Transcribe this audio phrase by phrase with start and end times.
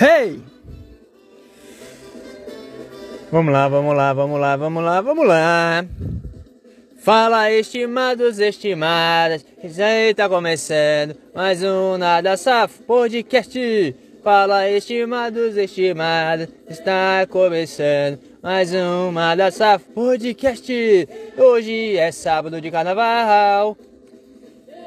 [0.00, 0.40] Hey!
[3.32, 5.84] Vamos lá, vamos lá, vamos lá, vamos lá, vamos lá.
[7.00, 9.44] Fala, estimados, estimadas.
[9.60, 13.96] Isso aí tá começando mais um Nada Safo Podcast.
[14.22, 16.48] Fala, estimados, estimadas.
[16.70, 21.08] Está começando mais um Nada Safo Podcast.
[21.36, 23.76] Hoje é sábado de carnaval.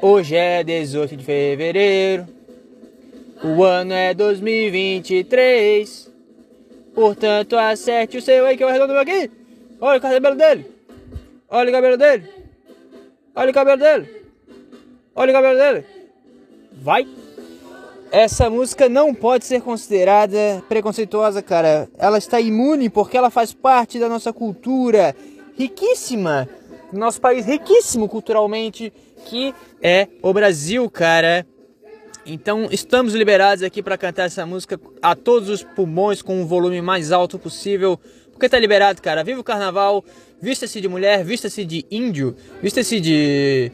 [0.00, 2.41] Hoje é 18 de fevereiro.
[3.44, 6.12] O ano é 2023.
[6.94, 9.28] Portanto, acerte o seu aí que eu arredondo aqui.
[9.80, 10.66] Olha o cabelo dele.
[11.48, 12.28] Olha o cabelo dele.
[13.34, 14.22] Olha o cabelo dele.
[15.14, 15.84] Olha o cabelo dele.
[16.72, 17.08] Vai.
[18.12, 21.88] Essa música não pode ser considerada preconceituosa, cara.
[21.98, 25.16] Ela está imune porque ela faz parte da nossa cultura
[25.58, 26.48] riquíssima.
[26.92, 28.92] Nosso país riquíssimo culturalmente,
[29.24, 31.46] que é o Brasil, cara.
[32.24, 36.80] Então estamos liberados aqui para cantar essa música a todos os pulmões com o volume
[36.80, 37.98] mais alto possível.
[38.30, 39.24] Porque tá liberado, cara.
[39.24, 40.04] Viva o carnaval,
[40.40, 43.72] vista-se de mulher, vista-se de índio, vista-se de.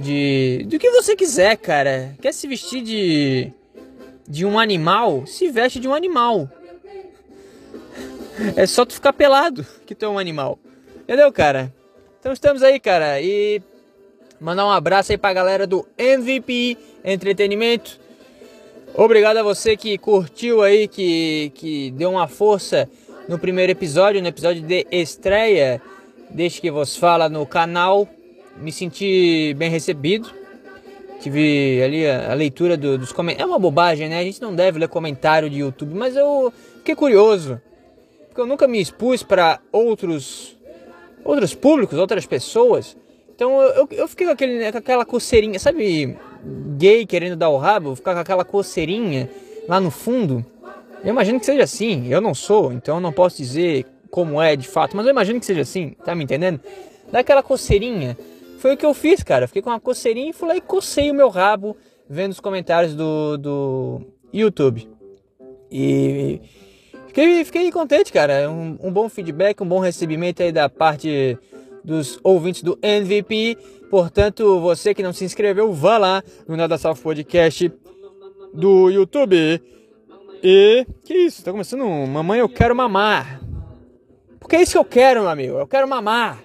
[0.00, 0.66] de.
[0.68, 2.16] do que você quiser, cara.
[2.20, 3.52] Quer se vestir de.
[4.28, 5.26] de um animal?
[5.26, 6.48] Se veste de um animal.
[8.56, 10.58] É só tu ficar pelado que tu é um animal.
[11.02, 11.72] Entendeu, cara?
[12.18, 13.20] Então estamos aí, cara.
[13.20, 13.62] E
[14.40, 18.00] Mandar um abraço aí pra galera do MVP Entretenimento.
[18.94, 22.88] Obrigado a você que curtiu aí, que, que deu uma força
[23.28, 25.82] no primeiro episódio, no episódio de estreia.
[26.30, 28.08] Deixe que vos fala no canal.
[28.56, 30.30] Me senti bem recebido.
[31.20, 33.46] Tive ali a, a leitura do, dos comentários.
[33.46, 34.20] É uma bobagem, né?
[34.20, 37.60] A gente não deve ler comentário de YouTube, mas eu fiquei curioso.
[38.28, 40.56] Porque eu nunca me expus para outros,
[41.22, 42.96] outros públicos, outras pessoas.
[43.40, 46.14] Então eu, eu fiquei com, aquele, com aquela coceirinha, sabe,
[46.76, 49.30] gay querendo dar o rabo, ficar com aquela coceirinha
[49.66, 50.44] lá no fundo.
[51.02, 54.54] Eu imagino que seja assim, eu não sou, então eu não posso dizer como é
[54.56, 56.60] de fato, mas eu imagino que seja assim, tá me entendendo?
[57.10, 58.14] Dá aquela coceirinha.
[58.58, 59.46] Foi o que eu fiz, cara.
[59.46, 61.74] Fiquei com uma coceirinha e fui lá e cocei o meu rabo
[62.06, 64.02] vendo os comentários do, do
[64.34, 64.86] YouTube.
[65.72, 66.42] E
[67.06, 68.50] fiquei, fiquei contente, cara.
[68.50, 71.38] Um, um bom feedback, um bom recebimento aí da parte
[71.84, 73.56] dos ouvintes do MVP.
[73.90, 77.72] Portanto, você que não se inscreveu, vá lá no Nada Salvo Podcast
[78.52, 79.62] do YouTube.
[80.42, 81.44] E que isso?
[81.44, 83.40] Tá começando um Mamãe, eu quero mamar.
[84.38, 85.58] Porque é isso que eu quero, meu amigo.
[85.58, 86.42] Eu quero mamar.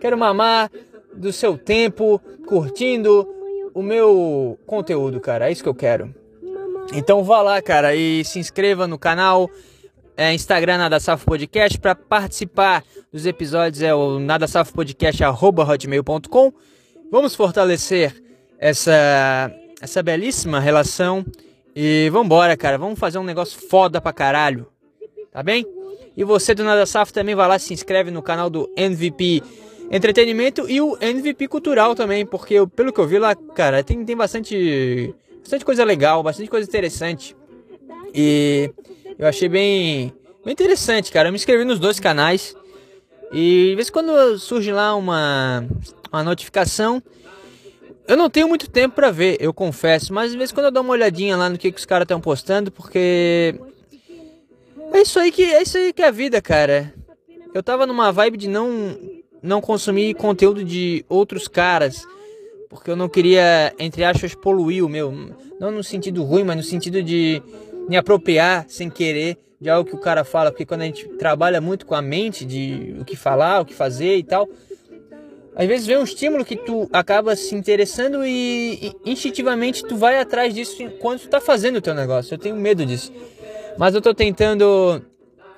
[0.00, 0.70] Quero mamar
[1.14, 3.26] do seu tempo, curtindo
[3.74, 5.48] o meu conteúdo, cara.
[5.48, 6.14] É isso que eu quero.
[6.92, 9.50] Então vá lá, cara, e se inscreva no canal
[10.16, 12.82] é, Instagram Nada Safo Podcast para participar
[13.12, 16.52] dos episódios é o nadasafopodcast@hotmail.com.
[17.10, 18.14] Vamos fortalecer
[18.58, 21.24] essa essa belíssima relação
[21.74, 22.78] e vambora, cara.
[22.78, 24.66] Vamos fazer um negócio foda pra caralho.
[25.30, 25.66] Tá bem?
[26.16, 29.42] E você do Nada Safo também vai lá se inscreve no canal do MVP
[29.90, 34.16] Entretenimento e o MVP Cultural também, porque pelo que eu vi lá, cara, tem, tem
[34.16, 37.36] bastante bastante coisa legal, bastante coisa interessante.
[38.12, 38.70] E
[39.16, 40.12] eu achei bem,
[40.44, 41.28] bem interessante, cara.
[41.28, 42.56] Eu me inscrevi nos dois canais.
[43.32, 45.64] E de vez em quando surge lá uma,
[46.12, 47.02] uma notificação.
[48.06, 50.12] Eu não tenho muito tempo para ver, eu confesso.
[50.12, 52.04] Mas de vez em quando eu dou uma olhadinha lá no que, que os caras
[52.04, 52.70] estão postando.
[52.70, 53.58] Porque.
[54.92, 56.94] É isso aí que é isso aí que é a vida, cara.
[57.52, 58.98] Eu tava numa vibe de não
[59.42, 62.04] não consumir conteúdo de outros caras,
[62.68, 65.12] porque eu não queria entre aspas poluir o meu,
[65.60, 67.42] não no sentido ruim, mas no sentido de
[67.88, 71.60] me apropriar sem querer de algo que o cara fala, porque quando a gente trabalha
[71.60, 74.48] muito com a mente de o que falar, o que fazer e tal,
[75.54, 80.18] às vezes vem um estímulo que tu acaba se interessando e, e instintivamente tu vai
[80.18, 82.34] atrás disso enquanto tu tá fazendo o teu negócio.
[82.34, 83.10] Eu tenho medo disso.
[83.78, 85.00] Mas eu tô tentando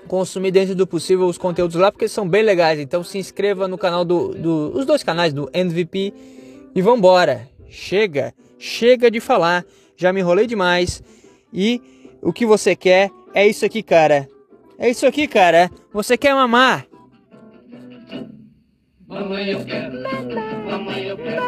[0.06, 2.78] consumir dentro do possível os conteúdos lá porque são bem legais.
[2.78, 6.14] Então se inscreva no canal do, do os dois canais do MVP
[6.76, 7.48] e vambora.
[7.68, 9.64] Chega, chega de falar.
[9.96, 11.02] Já me enrolei demais
[11.52, 11.82] e
[12.22, 14.28] o que você quer é isso aqui, cara.
[14.78, 15.70] É isso aqui, cara.
[15.92, 16.86] Você quer mamar?
[19.06, 20.02] Mamãe, eu quero.
[20.70, 21.42] Mamãe, eu quero.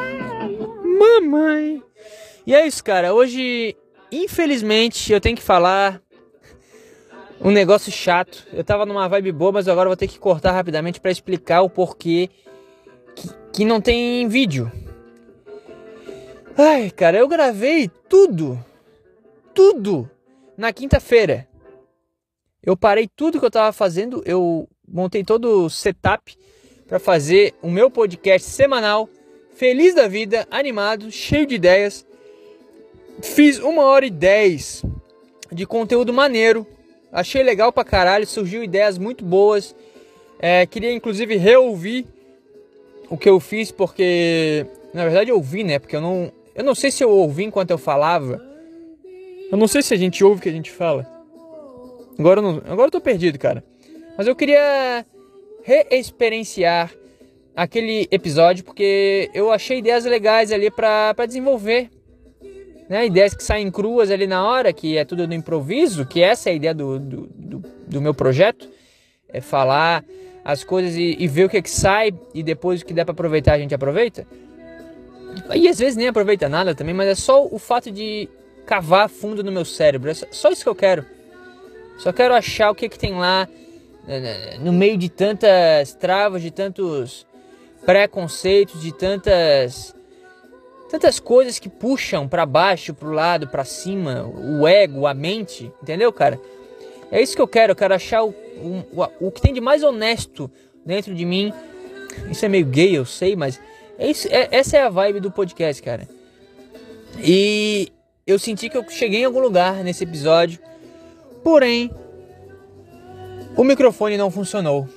[0.98, 1.82] Mamãe.
[2.46, 3.14] E é isso, cara.
[3.14, 3.76] Hoje,
[4.10, 6.00] infelizmente, eu tenho que falar
[7.40, 8.46] um negócio chato.
[8.52, 11.70] Eu tava numa vibe boa, mas agora vou ter que cortar rapidamente para explicar o
[11.70, 12.28] porquê
[13.14, 14.70] que, que não tem vídeo.
[16.56, 18.58] Ai, cara, eu gravei tudo.
[19.54, 20.10] Tudo
[20.56, 21.49] na quinta-feira.
[22.62, 26.36] Eu parei tudo que eu estava fazendo, eu montei todo o setup
[26.86, 29.08] para fazer o meu podcast semanal,
[29.54, 32.06] feliz da vida, animado, cheio de ideias.
[33.22, 34.84] Fiz uma hora e dez
[35.50, 36.66] de conteúdo maneiro.
[37.10, 39.74] Achei legal pra caralho, surgiu ideias muito boas.
[40.38, 42.06] É, queria inclusive reouvir
[43.08, 45.78] o que eu fiz, porque na verdade eu ouvi, né?
[45.78, 48.40] Porque eu não, eu não sei se eu ouvi enquanto eu falava.
[49.50, 51.19] Eu não sei se a gente ouve o que a gente fala.
[52.20, 53.64] Agora eu, não, agora eu tô perdido, cara.
[54.16, 55.04] Mas eu queria
[55.62, 56.92] reexperienciar
[57.56, 61.90] aquele episódio porque eu achei ideias legais ali para desenvolver
[62.90, 63.06] né?
[63.06, 66.52] Ideias que saem cruas ali na hora, que é tudo no improviso, que essa é
[66.52, 68.68] a ideia do, do, do, do meu projeto,
[69.28, 70.04] é falar
[70.44, 73.04] as coisas e, e, ver o que, é que sai e depois o que der
[73.04, 74.26] para aproveitar a gente aproveita.
[75.54, 78.28] E às vezes nem aproveita nada também, mas é só o fato de
[78.66, 80.10] cavar fundo no meu cérebro.
[80.10, 81.06] É só isso que eu quero.
[82.00, 83.46] Só quero achar o que, que tem lá
[84.06, 87.26] né, né, no meio de tantas travas, de tantos
[87.84, 89.94] preconceitos, de tantas
[90.90, 95.70] tantas coisas que puxam para baixo, para o lado, para cima, o ego, a mente,
[95.80, 96.40] entendeu, cara?
[97.12, 99.84] É isso que eu quero, eu quero achar o, o, o que tem de mais
[99.84, 100.50] honesto
[100.84, 101.52] dentro de mim.
[102.28, 103.60] Isso é meio gay, eu sei, mas
[103.98, 106.08] é isso, é, essa é a vibe do podcast, cara.
[107.22, 107.92] E
[108.26, 110.58] eu senti que eu cheguei em algum lugar nesse episódio,
[111.42, 111.90] porém
[113.56, 114.88] o microfone não funcionou.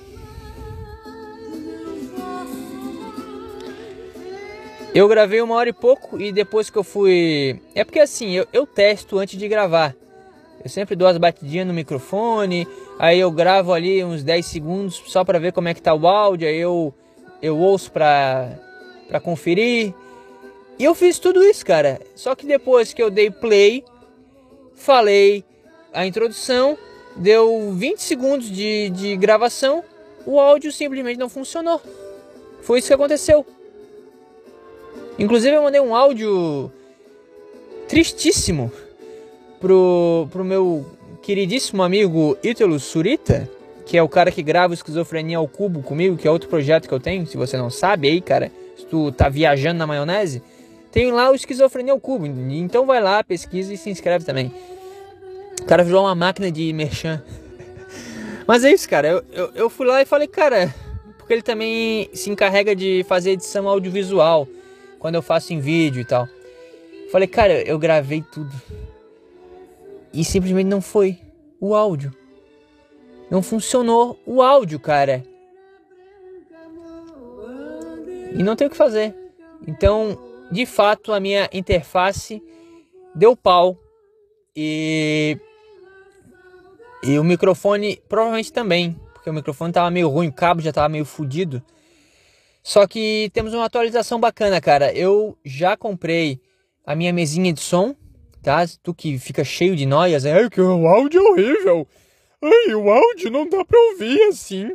[4.94, 7.60] Eu gravei uma hora e pouco e depois que eu fui.
[7.74, 9.94] É porque assim, eu, eu testo antes de gravar.
[10.62, 12.66] Eu sempre dou as batidinhas no microfone,
[12.98, 16.06] aí eu gravo ali uns 10 segundos só para ver como é que tá o
[16.06, 16.94] áudio, aí eu,
[17.42, 18.56] eu ouço pra,
[19.08, 19.92] pra conferir.
[20.78, 22.00] E eu fiz tudo isso, cara.
[22.14, 23.84] Só que depois que eu dei play,
[24.74, 25.44] falei
[25.94, 26.76] a introdução,
[27.16, 29.82] deu 20 segundos de, de gravação,
[30.26, 31.80] o áudio simplesmente não funcionou.
[32.62, 33.46] Foi isso que aconteceu.
[35.18, 36.70] Inclusive eu mandei um áudio
[37.88, 38.72] tristíssimo
[39.60, 40.84] pro, pro meu
[41.22, 43.48] queridíssimo amigo Ítalo Surita,
[43.86, 46.88] que é o cara que grava o Esquizofrenia ao Cubo comigo, que é outro projeto
[46.88, 50.42] que eu tenho, se você não sabe aí, cara, se tu tá viajando na maionese,
[50.90, 54.52] tem lá o Esquizofrenia ao Cubo, então vai lá, pesquisa e se inscreve também.
[55.64, 57.22] O cara virou uma máquina de merchan.
[58.46, 60.72] Mas é isso, cara, eu, eu, eu fui lá e falei, cara,
[61.16, 64.46] porque ele também se encarrega de fazer edição audiovisual,
[64.98, 66.28] quando eu faço em vídeo e tal.
[67.10, 68.52] Falei, cara, eu gravei tudo.
[70.12, 71.18] E simplesmente não foi
[71.58, 72.14] o áudio.
[73.30, 75.24] Não funcionou o áudio, cara.
[78.34, 79.14] E não tem o que fazer.
[79.66, 80.18] Então,
[80.52, 82.42] de fato, a minha interface
[83.14, 83.78] deu pau.
[84.54, 85.38] E
[87.04, 90.88] e o microfone provavelmente também, porque o microfone tava meio ruim, o cabo já tava
[90.88, 91.62] meio fodido.
[92.62, 94.90] Só que temos uma atualização bacana, cara.
[94.94, 96.40] Eu já comprei
[96.86, 97.94] a minha mesinha de som,
[98.42, 98.64] tá?
[98.82, 101.86] Tu que fica cheio de noias, é que o áudio é horrível.
[102.42, 104.72] Ai, o áudio não dá pra ouvir assim.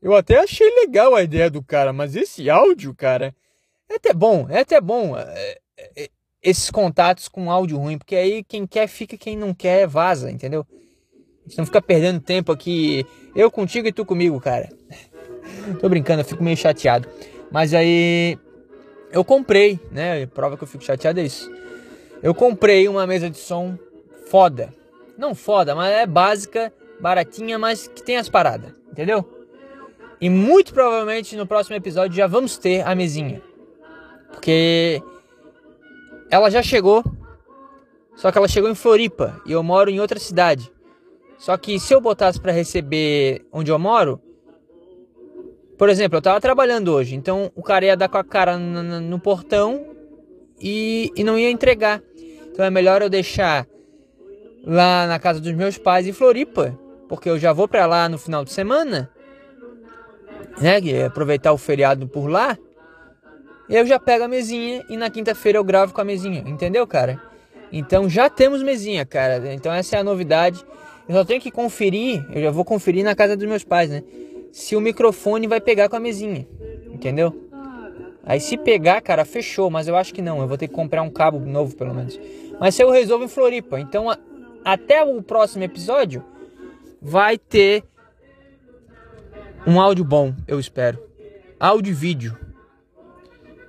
[0.00, 3.34] Eu até achei legal a ideia do cara, mas esse áudio, cara,
[3.90, 5.16] é até bom, é até bom.
[5.18, 6.10] É, é, é
[6.42, 10.66] esses contatos com áudio ruim, porque aí quem quer fica, quem não quer vaza, entendeu?
[11.46, 14.68] A gente não fica perdendo tempo aqui, eu contigo e tu comigo, cara.
[15.80, 17.08] Tô brincando, eu fico meio chateado.
[17.52, 18.36] Mas aí
[19.12, 20.26] eu comprei, né?
[20.26, 21.50] Prova que eu fico chateado é isso.
[22.22, 23.78] Eu comprei uma mesa de som
[24.28, 24.74] foda.
[25.16, 29.24] Não foda, mas é básica, baratinha, mas que tem as paradas, entendeu?
[30.20, 33.40] E muito provavelmente no próximo episódio já vamos ter a mesinha.
[34.32, 35.00] Porque
[36.30, 37.04] ela já chegou,
[38.16, 40.70] só que ela chegou em Floripa e eu moro em outra cidade.
[41.38, 44.20] Só que se eu botasse para receber onde eu moro,
[45.78, 49.00] por exemplo, eu tava trabalhando hoje, então o cara ia dar com a cara no,
[49.00, 49.86] no, portão
[50.60, 52.02] e, e não ia entregar.
[52.50, 53.66] Então é melhor eu deixar
[54.64, 56.78] lá na casa dos meus pais em Floripa,
[57.08, 59.10] porque eu já vou para lá no final de semana,
[60.58, 60.78] né?
[61.04, 62.56] Aproveitar o feriado por lá.
[63.68, 67.20] Eu já pego a mesinha e na quinta-feira eu gravo com a mesinha, entendeu, cara?
[67.70, 69.52] Então já temos mesinha, cara.
[69.52, 70.64] Então essa é a novidade.
[71.08, 74.02] Eu só tenho que conferir, eu já vou conferir na casa dos meus pais, né?
[74.56, 76.48] se o microfone vai pegar com a mesinha,
[76.90, 77.50] entendeu?
[78.24, 81.02] Aí se pegar, cara, fechou, mas eu acho que não, eu vou ter que comprar
[81.02, 82.18] um cabo novo pelo menos.
[82.58, 84.16] Mas se eu resolvo em Floripa, então a,
[84.64, 86.24] até o próximo episódio
[87.02, 87.84] vai ter
[89.66, 90.98] um áudio bom, eu espero.
[91.60, 92.38] Áudio e vídeo.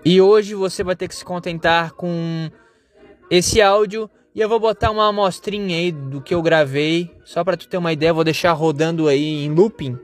[0.05, 2.49] E hoje você vai ter que se contentar com
[3.29, 7.57] esse áudio e eu vou botar uma amostrinha aí do que eu gravei, só para
[7.57, 9.97] tu ter uma ideia, vou deixar rodando aí em looping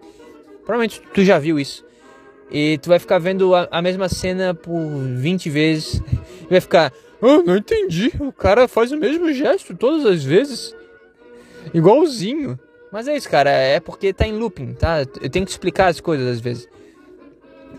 [0.66, 1.86] Provavelmente tu já viu isso.
[2.50, 4.80] E tu vai ficar vendo a, a mesma cena por
[5.18, 6.02] 20 vezes.
[6.44, 8.12] E vai ficar, ah, não entendi.
[8.20, 10.76] O cara faz o mesmo gesto todas as vezes.
[11.74, 12.60] Igualzinho.
[12.92, 13.50] Mas é isso, cara.
[13.50, 15.06] É porque tá em looping, tá?
[15.22, 16.68] Eu tenho que explicar as coisas às vezes.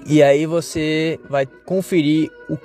[0.07, 2.57] E aí você vai conferir o,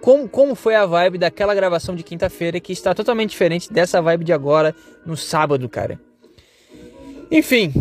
[0.00, 4.24] como, como foi a vibe daquela gravação de quinta-feira que está totalmente diferente dessa vibe
[4.24, 6.00] de agora no sábado, cara.
[7.30, 7.72] Enfim,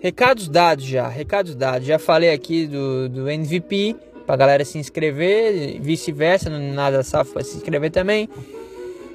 [0.00, 1.86] recados dados já, recados dados.
[1.86, 7.56] Já falei aqui do, do MVP pra galera se inscrever, vice-versa, nada safo pra se
[7.56, 8.28] inscrever também.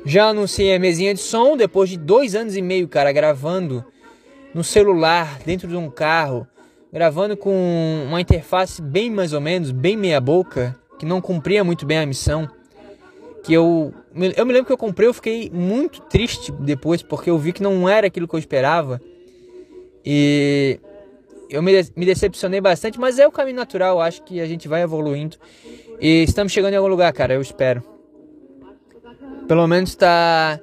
[0.06, 3.86] Já anunciei a mesinha de som depois de dois anos e meio, cara, gravando
[4.54, 6.48] no celular, dentro de um carro,
[6.92, 11.86] gravando com uma interface bem mais ou menos, bem meia boca, que não cumpria muito
[11.86, 12.50] bem a missão.
[13.44, 17.38] Que eu, eu me lembro que eu comprei, eu fiquei muito triste depois, porque eu
[17.38, 19.02] vi que não era aquilo que eu esperava.
[20.06, 20.80] E
[21.50, 24.84] eu me, me decepcionei bastante, mas é o caminho natural, acho que a gente vai
[24.84, 25.38] evoluindo.
[26.00, 27.84] E estamos chegando em algum lugar, cara, eu espero
[29.52, 30.62] pelo menos tá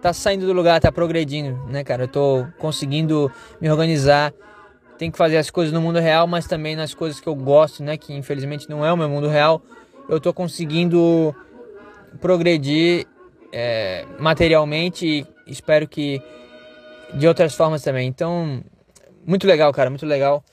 [0.00, 2.04] tá saindo do lugar, tá progredindo, né, cara?
[2.04, 3.30] Eu tô conseguindo
[3.60, 4.32] me organizar.
[4.96, 7.82] Tem que fazer as coisas no mundo real, mas também nas coisas que eu gosto,
[7.82, 9.62] né, que infelizmente não é o meu mundo real.
[10.10, 11.34] Eu tô conseguindo
[12.20, 13.06] progredir
[13.52, 16.20] é, materialmente e espero que
[17.14, 18.08] de outras formas também.
[18.08, 18.62] Então,
[19.24, 20.44] muito legal, cara, muito legal.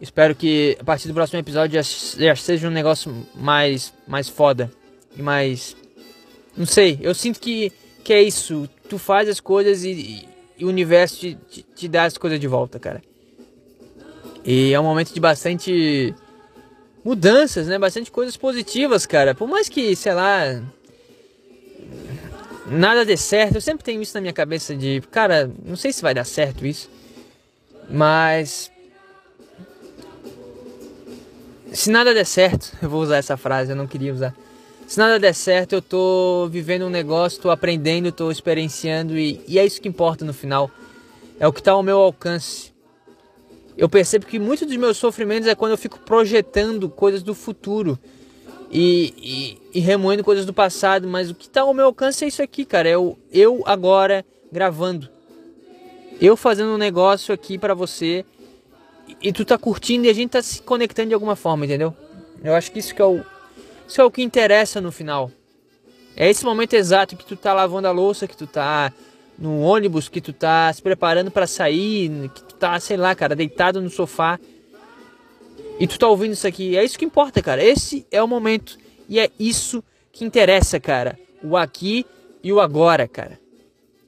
[0.00, 4.70] Espero que a partir do próximo episódio já, já seja um negócio mais mais foda
[5.16, 5.74] e mais
[6.56, 7.70] não sei, eu sinto que,
[8.02, 8.68] que é isso.
[8.88, 12.40] Tu faz as coisas e, e, e o universo te, te, te, dá as coisas
[12.40, 13.02] de volta, cara.
[14.44, 16.14] E é um momento de bastante
[17.06, 17.78] mudanças, né?
[17.78, 19.32] Bastante coisas positivas, cara.
[19.32, 20.60] Por mais que, sei lá,
[22.66, 26.02] nada dê certo, eu sempre tenho isso na minha cabeça de, cara, não sei se
[26.02, 26.90] vai dar certo isso.
[27.88, 28.72] Mas
[31.72, 34.34] se nada der certo, eu vou usar essa frase, eu não queria usar.
[34.88, 39.60] Se nada der certo, eu tô vivendo um negócio, tô aprendendo, tô experienciando e, e
[39.60, 40.68] é isso que importa no final.
[41.38, 42.72] É o que está ao meu alcance.
[43.76, 47.98] Eu percebo que muitos dos meus sofrimentos é quando eu fico projetando coisas do futuro
[48.70, 52.28] e, e, e remoendo coisas do passado, mas o que está ao meu alcance é
[52.28, 52.88] isso aqui, cara.
[52.88, 55.08] É o, eu agora gravando.
[56.20, 58.24] Eu fazendo um negócio aqui para você
[59.06, 61.94] e, e tu tá curtindo e a gente tá se conectando de alguma forma, entendeu?
[62.42, 63.22] Eu acho que isso que é o,
[63.86, 65.30] isso é o que interessa no final.
[66.16, 68.90] É esse momento exato que tu tá lavando a louça, que tu tá
[69.38, 73.36] no ônibus, que tu tá se preparando para sair, que tu tá, sei lá, cara,
[73.36, 74.38] deitado no sofá.
[75.78, 76.76] E tu tá ouvindo isso aqui.
[76.76, 77.62] É isso que importa, cara.
[77.62, 78.78] Esse é o momento.
[79.08, 81.18] E é isso que interessa, cara.
[81.42, 82.06] O aqui
[82.42, 83.38] e o agora, cara.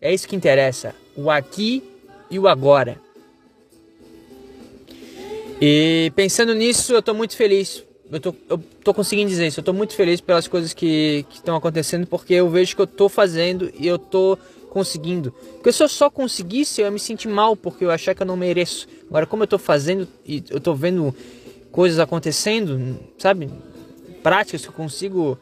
[0.00, 0.94] É isso que interessa.
[1.14, 1.82] O aqui
[2.30, 2.98] e o agora.
[5.60, 9.60] E pensando nisso, eu tô muito feliz eu tô, eu tô conseguindo dizer isso.
[9.60, 13.08] Eu tô muito feliz pelas coisas que estão acontecendo porque eu vejo que eu tô
[13.08, 15.32] fazendo e eu tô conseguindo.
[15.54, 18.26] Porque se eu só conseguisse, eu ia me sentir mal porque eu achar que eu
[18.26, 18.86] não mereço.
[19.08, 21.14] Agora, como eu tô fazendo e eu tô vendo
[21.72, 23.50] coisas acontecendo, sabe?
[24.22, 25.38] Práticas que eu consigo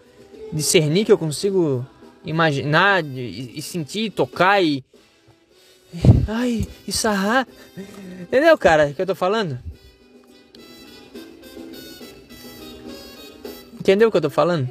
[0.52, 1.85] discernir, que eu consigo
[2.25, 4.85] imaginar e, e sentir, tocar e.
[6.28, 7.47] Ai, e sarrar.
[8.21, 9.59] Entendeu, cara, o que eu tô falando?
[13.78, 14.68] Entendeu o que eu tô falando?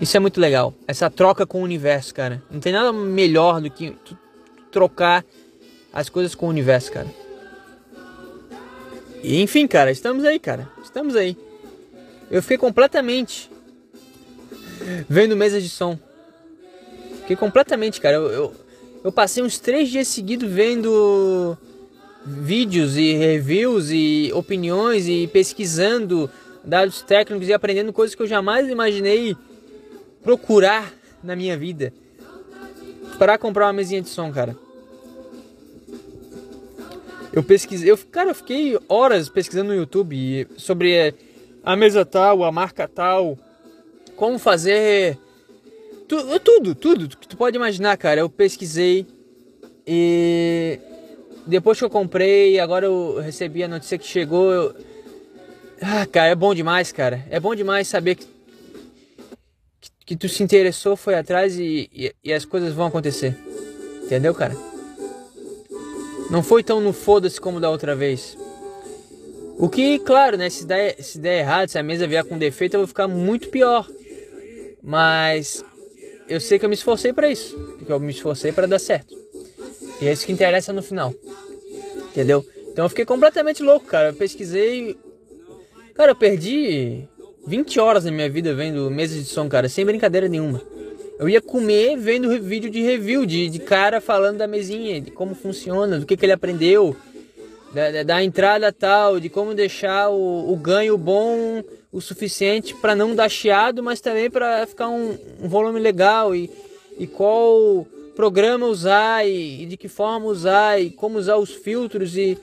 [0.00, 0.72] Isso é muito legal.
[0.88, 2.42] Essa troca com o universo, cara.
[2.50, 3.94] Não tem nada melhor do que
[4.70, 5.24] trocar
[5.92, 7.08] as coisas com o universo, cara.
[9.22, 10.68] E enfim, cara, estamos aí, cara.
[10.82, 11.36] Estamos aí.
[12.30, 13.50] Eu fiquei completamente
[15.08, 15.98] vendo mesas de som.
[17.20, 18.16] Fiquei completamente, cara.
[18.16, 18.54] Eu, eu,
[19.04, 21.58] eu passei uns três dias seguidos vendo
[22.24, 26.30] vídeos e reviews e opiniões e pesquisando
[26.64, 29.36] dados técnicos e aprendendo coisas que eu jamais imaginei
[30.22, 31.92] procurar na minha vida
[33.18, 34.56] para comprar uma mesinha de som, cara.
[37.32, 41.14] Eu pesquisei, eu, cara, eu fiquei horas pesquisando no YouTube sobre
[41.62, 43.38] a mesa tal, a marca tal,
[44.16, 45.16] como fazer
[46.08, 48.20] tu, tudo, tudo que tu pode imaginar, cara.
[48.20, 49.06] Eu pesquisei
[49.86, 50.80] e
[51.46, 54.74] depois que eu comprei, agora eu recebi a notícia que chegou, eu,
[55.80, 57.24] ah, cara, é bom demais, cara.
[57.30, 58.26] É bom demais saber que,
[60.10, 63.36] que, tu se interessou, foi atrás e, e, e, as coisas vão acontecer.
[64.02, 64.56] Entendeu, cara?
[66.30, 68.36] Não foi tão no foda-se como da outra vez.
[69.56, 70.50] O que, claro, né?
[70.50, 73.50] Se der, se der errado, se a mesa vier com defeito, eu vou ficar muito
[73.50, 73.88] pior.
[74.82, 75.64] Mas
[76.28, 77.56] eu sei que eu me esforcei para isso.
[77.86, 79.14] Que eu me esforcei para dar certo.
[80.00, 81.14] E é isso que interessa no final.
[82.10, 82.44] Entendeu?
[82.72, 84.08] Então eu fiquei completamente louco, cara.
[84.08, 84.98] Eu pesquisei
[85.94, 87.06] Cara, eu perdi
[87.46, 90.60] 20 horas na minha vida vendo mesas de som, cara, sem brincadeira nenhuma.
[91.18, 95.34] Eu ia comer vendo vídeo de review, de, de cara falando da mesinha, de como
[95.34, 96.96] funciona, do que, que ele aprendeu,
[97.72, 103.14] da, da entrada tal, de como deixar o, o ganho bom o suficiente para não
[103.14, 106.48] dar chiado, mas também para ficar um, um, volume legal e,
[106.98, 112.16] e qual programa usar e, e, de que forma usar e como usar os filtros
[112.16, 112.38] e,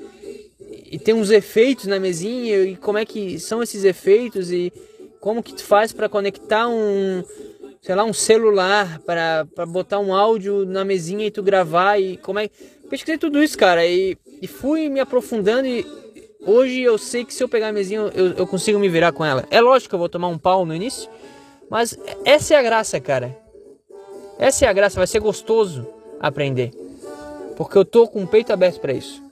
[0.92, 4.72] e tem uns efeitos na mesinha e como é que são esses efeitos e
[5.20, 7.24] como que tu faz para conectar um
[7.88, 12.38] sei lá, um celular para botar um áudio na mesinha e tu gravar e como
[12.40, 12.50] é.
[12.90, 15.86] Pesquisei tudo isso, cara, e, e fui me aprofundando e
[16.46, 19.24] hoje eu sei que se eu pegar a mesinha eu, eu consigo me virar com
[19.24, 19.46] ela.
[19.50, 21.10] É lógico que eu vou tomar um pau no início,
[21.70, 23.38] mas essa é a graça, cara.
[24.38, 25.88] Essa é a graça, vai ser gostoso
[26.20, 26.72] aprender.
[27.56, 29.24] Porque eu tô com o peito aberto para isso.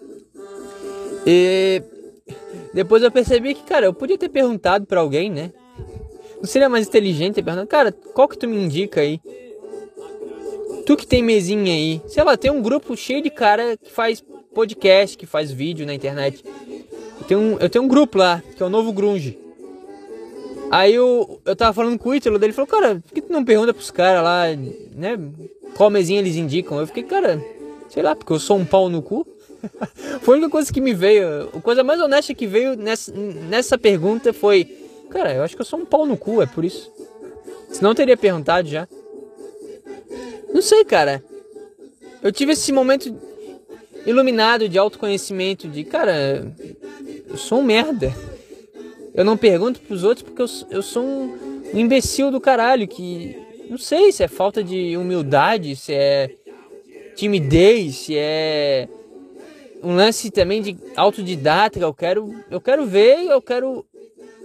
[1.27, 1.81] E
[2.73, 5.51] depois eu percebi que, cara, eu podia ter perguntado para alguém, né?
[6.45, 9.19] Seria mais inteligente perguntar, cara, qual que tu me indica aí?
[10.85, 14.23] Tu que tem mesinha aí, sei lá, tem um grupo cheio de cara que faz
[14.53, 16.43] podcast, que faz vídeo na internet.
[17.19, 19.37] Eu tenho um, eu tenho um grupo lá, que é o Novo Grunge.
[20.71, 23.43] Aí eu, eu tava falando com o Ítalo dele, falou, cara, por que tu não
[23.43, 24.45] pergunta pros caras lá,
[24.95, 25.17] né,
[25.75, 26.79] qual mesinha eles indicam?
[26.79, 27.43] Eu fiquei, cara,
[27.89, 29.27] sei lá, porque eu sou um pau no cu.
[30.21, 33.77] foi a única coisa que me veio, a coisa mais honesta que veio nessa, nessa
[33.77, 34.84] pergunta foi
[35.15, 36.91] Cara, eu acho que eu sou um pau no cu, é por isso.
[37.69, 38.85] Senão eu teria perguntado já.
[40.53, 41.23] Não sei, cara.
[42.21, 43.17] Eu tive esse momento
[44.05, 46.53] iluminado de autoconhecimento, de cara,
[47.29, 48.13] eu sou um merda.
[49.13, 53.77] Eu não pergunto pros outros porque eu, eu sou um, imbecil do caralho que não
[53.77, 56.29] sei se é falta de humildade, se é
[57.15, 58.89] timidez, se é
[59.81, 61.85] um lance também de autodidática.
[61.85, 63.85] Eu quero, eu quero ver, eu quero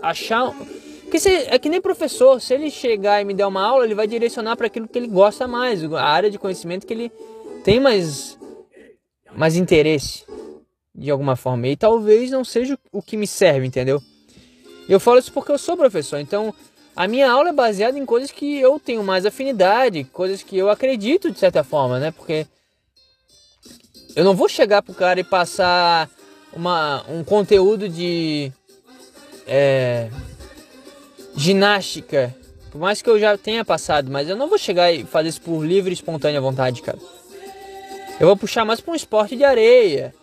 [0.03, 0.55] achar.
[1.03, 3.95] Porque se, é que nem professor, se ele chegar e me der uma aula, ele
[3.95, 7.13] vai direcionar para aquilo que ele gosta mais, a área de conhecimento que ele
[7.65, 8.39] tem mais,
[9.35, 10.25] mais interesse,
[10.95, 11.67] de alguma forma.
[11.67, 14.01] E talvez não seja o que me serve, entendeu?
[14.89, 16.55] Eu falo isso porque eu sou professor, então
[16.95, 20.69] a minha aula é baseada em coisas que eu tenho mais afinidade, coisas que eu
[20.69, 22.11] acredito de certa forma, né?
[22.11, 22.47] Porque
[24.15, 26.11] eu não vou chegar pro cara e passar
[26.53, 28.53] uma, um conteúdo de
[29.53, 30.09] é,
[31.37, 32.33] ginástica,
[32.71, 35.43] por mais que eu já tenha passado, mas eu não vou chegar e fazer isso
[35.43, 36.99] por livre e espontânea vontade, cara.
[38.21, 40.15] Eu vou puxar mais para um esporte de areia,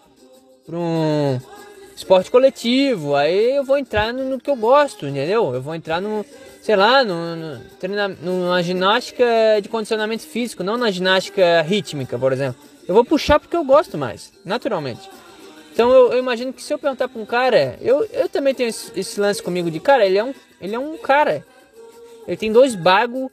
[0.66, 1.40] para um
[1.94, 3.16] esporte coletivo.
[3.16, 5.54] Aí eu vou entrar no, no, que eu gosto, entendeu?
[5.54, 6.26] Eu vou entrar no,
[6.62, 7.60] sei lá, no, no,
[8.22, 9.26] numa ginástica
[9.62, 12.62] de condicionamento físico, não na ginástica rítmica, por exemplo.
[12.88, 15.10] Eu vou puxar porque eu gosto mais, naturalmente.
[15.78, 18.68] Então eu, eu, imagino que se eu perguntar pra um cara, eu, eu também tenho
[18.68, 21.46] esse, esse, lance comigo de cara, ele é um, ele é um cara.
[22.28, 23.30] Ele tem dois bagos,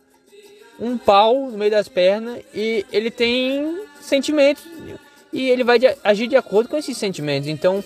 [0.78, 4.62] um pau no meio das pernas e ele tem sentimentos
[5.32, 7.48] e ele vai de, agir de acordo com esses sentimentos.
[7.48, 7.82] Então,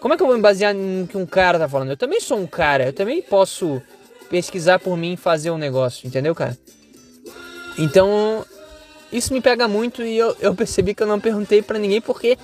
[0.00, 1.90] como é que eu vou me basear no que um cara tá falando?
[1.90, 3.82] Eu também sou um cara, eu também posso
[4.30, 6.56] pesquisar por mim e fazer um negócio, entendeu, cara?
[7.76, 8.42] Então,
[9.12, 12.38] isso me pega muito e eu, eu percebi que eu não perguntei para ninguém porque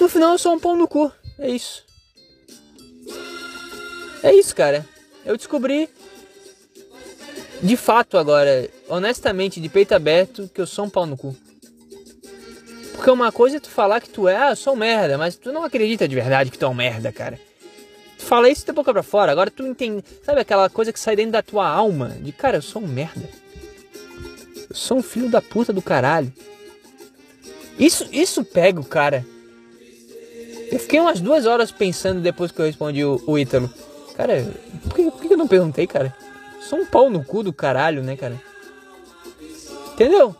[0.00, 1.10] no final eu sou um pão no cu.
[1.38, 1.84] É isso.
[4.22, 4.86] É isso, cara.
[5.24, 5.88] Eu descobri
[7.62, 11.36] de fato agora, honestamente, de peito aberto, que eu sou um pau no cu.
[12.92, 15.36] Porque uma coisa é tu falar que tu é, ah, eu sou um merda, mas
[15.36, 17.38] tu não acredita de verdade que tu é um merda, cara.
[18.18, 20.02] Tu fala isso da boca pra fora, agora tu entende.
[20.22, 22.08] Sabe aquela coisa que sai dentro da tua alma?
[22.20, 23.28] De cara, eu sou um merda.
[24.70, 26.32] Eu sou um filho da puta do caralho.
[27.78, 29.24] Isso, isso pega o cara.
[30.70, 33.72] Eu fiquei umas duas horas pensando depois que eu respondi o, o Ítalo.
[34.16, 34.44] Cara,
[34.82, 36.14] por que, por que eu não perguntei, cara?
[36.60, 38.40] Sou um pau no cu do caralho, né, cara?
[39.92, 40.34] Entendeu?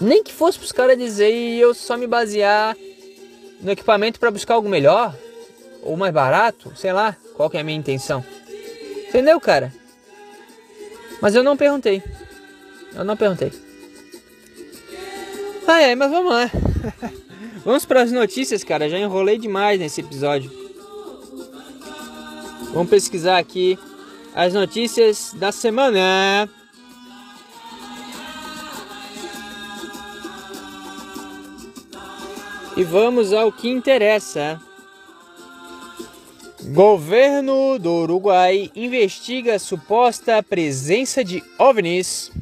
[0.00, 2.76] Nem que fosse pros caras dizer e eu só me basear
[3.60, 5.14] no equipamento para buscar algo melhor
[5.82, 8.24] ou mais barato, sei lá, qual que é a minha intenção.
[9.08, 9.72] Entendeu, cara?
[11.20, 12.02] Mas eu não perguntei.
[12.94, 13.52] Eu não perguntei.
[15.66, 16.50] Ai, ai, mas vamos lá.
[17.64, 18.88] Vamos para as notícias, cara.
[18.88, 20.50] Já enrolei demais nesse episódio.
[22.72, 23.78] Vamos pesquisar aqui
[24.34, 26.48] as notícias da semana.
[32.76, 34.60] E vamos ao que interessa.
[36.72, 42.32] Governo do Uruguai investiga suposta presença de OVNIs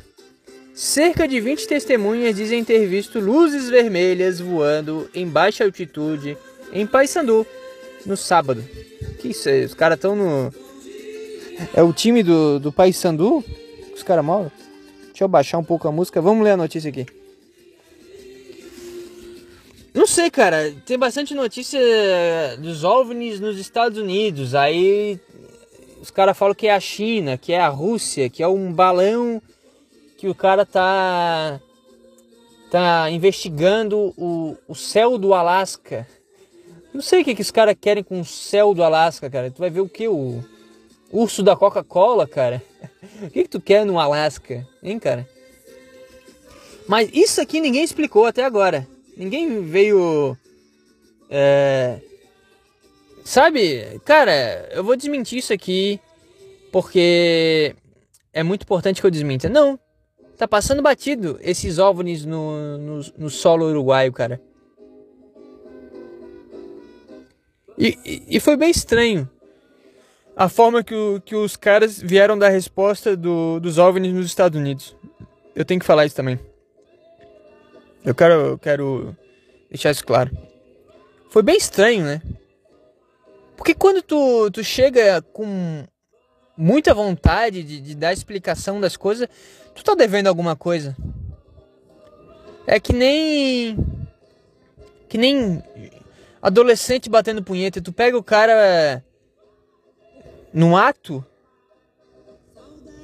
[0.81, 6.39] Cerca de 20 testemunhas dizem ter visto luzes vermelhas voando em baixa altitude
[6.73, 7.47] em Paysandu
[8.07, 8.65] no sábado.
[9.19, 9.63] Que isso aí?
[9.63, 10.51] Os caras estão no.
[11.75, 13.45] É o time do, do Paysandu?
[13.95, 14.51] os caras moram.
[15.09, 16.19] Deixa eu baixar um pouco a música.
[16.23, 17.05] Vamos ler a notícia aqui.
[19.93, 20.75] Não sei, cara.
[20.87, 21.79] Tem bastante notícia
[22.59, 24.55] dos OVNIs nos Estados Unidos.
[24.55, 25.21] Aí
[26.01, 29.43] os caras falam que é a China, que é a Rússia, que é um balão
[30.21, 31.59] que o cara tá
[32.71, 36.07] tá investigando o, o céu do Alasca.
[36.93, 39.51] Não sei o que, que os caras querem com o céu do Alasca, cara.
[39.51, 40.07] Tu vai ver o que?
[40.07, 40.45] O
[41.11, 42.63] urso da Coca-Cola, cara.
[43.23, 45.29] O que, que tu quer no Alasca, hein, cara?
[46.87, 48.87] Mas isso aqui ninguém explicou até agora.
[49.17, 50.37] Ninguém veio.
[51.29, 52.01] É,
[53.25, 56.01] sabe, cara, eu vou desmentir isso aqui
[56.73, 57.75] porque
[58.33, 59.49] é muito importante que eu desminta.
[59.49, 59.79] Não,
[60.41, 64.41] tá passando batido esses OVNIs no, no, no solo uruguaio, cara.
[67.77, 69.29] E, e, e, foi bem estranho
[70.35, 74.59] a forma que, o, que os caras vieram dar resposta do, dos OVNIs nos Estados
[74.59, 74.97] Unidos.
[75.55, 76.41] Eu tenho que falar isso também.
[78.03, 79.15] Eu quero, eu quero
[79.69, 80.31] deixar isso claro.
[81.29, 82.23] Foi bem estranho, né?
[83.59, 85.87] Porque quando tu, tu chega com
[86.61, 89.29] muita vontade de, de dar explicação das coisas,
[89.75, 90.97] tu tá devendo alguma coisa.
[92.67, 93.77] É que nem.
[95.09, 95.63] Que nem
[96.41, 97.81] adolescente batendo punheta.
[97.81, 99.03] Tu pega o cara
[100.53, 101.25] no ato,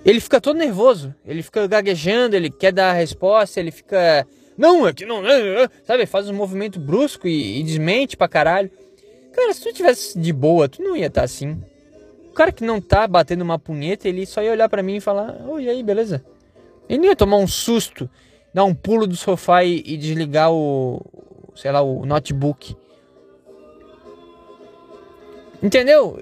[0.04, 1.14] ele fica todo nervoso.
[1.24, 5.26] Ele fica gaguejando, ele quer dar a resposta, ele fica não, é que não.
[5.26, 8.70] É, é, sabe, faz um movimento brusco e, e desmente pra caralho.
[9.32, 11.60] Cara, se tu tivesse de boa, tu não ia estar tá assim.
[12.36, 15.42] Cara que não tá batendo uma punheta, ele só ia olhar para mim e falar:
[15.48, 16.22] Oi, aí, beleza?
[16.86, 18.10] Ele não ia tomar um susto,
[18.52, 21.00] dar um pulo do sofá e, e desligar o.
[21.54, 22.76] sei lá, o notebook.
[25.62, 26.18] Entendeu?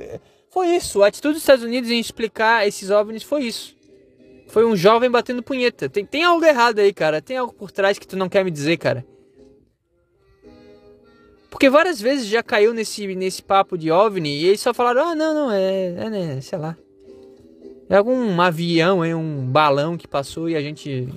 [0.50, 1.02] Foi isso.
[1.02, 3.74] A atitude dos Estados Unidos em explicar esses OVNIs foi isso.
[4.46, 5.88] Foi um jovem batendo punheta.
[5.88, 7.20] Tem, tem algo errado aí, cara.
[7.20, 9.04] Tem algo por trás que tu não quer me dizer, cara.
[11.54, 15.14] Porque várias vezes já caiu nesse, nesse papo de OVNI e eles só falaram: ah,
[15.14, 16.76] não, não, é, é né, sei lá.
[17.88, 21.08] É algum avião, é um balão que passou e a gente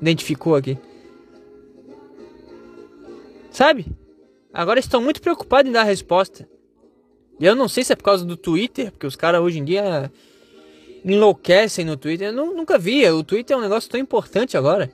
[0.00, 0.78] identificou aqui.
[3.50, 3.84] Sabe?
[4.50, 6.48] Agora estão muito preocupados em dar resposta.
[7.38, 9.64] E eu não sei se é por causa do Twitter, porque os caras hoje em
[9.64, 10.10] dia
[11.04, 12.28] enlouquecem no Twitter.
[12.28, 13.06] Eu nunca vi.
[13.10, 14.90] O Twitter é um negócio tão importante agora.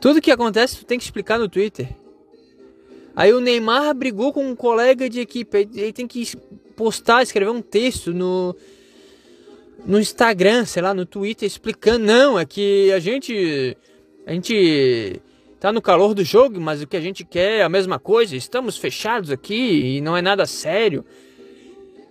[0.00, 1.94] Tudo que acontece tu tem que explicar no Twitter.
[3.16, 5.68] Aí o Neymar brigou com um colega de equipe.
[5.74, 6.36] Ele tem que
[6.74, 8.56] postar, escrever um texto no
[9.86, 13.76] no Instagram, sei lá, no Twitter explicando, não, é que a gente
[14.26, 15.20] a gente
[15.60, 18.34] tá no calor do jogo, mas o que a gente quer é a mesma coisa.
[18.34, 21.04] Estamos fechados aqui e não é nada sério.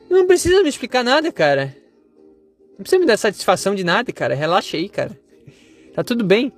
[0.10, 1.76] Não precisa me explicar nada, cara.
[2.72, 4.36] Não precisa me dar satisfação de nada, cara.
[4.36, 5.20] Relaxa aí, cara.
[5.94, 6.52] Tá tudo bem.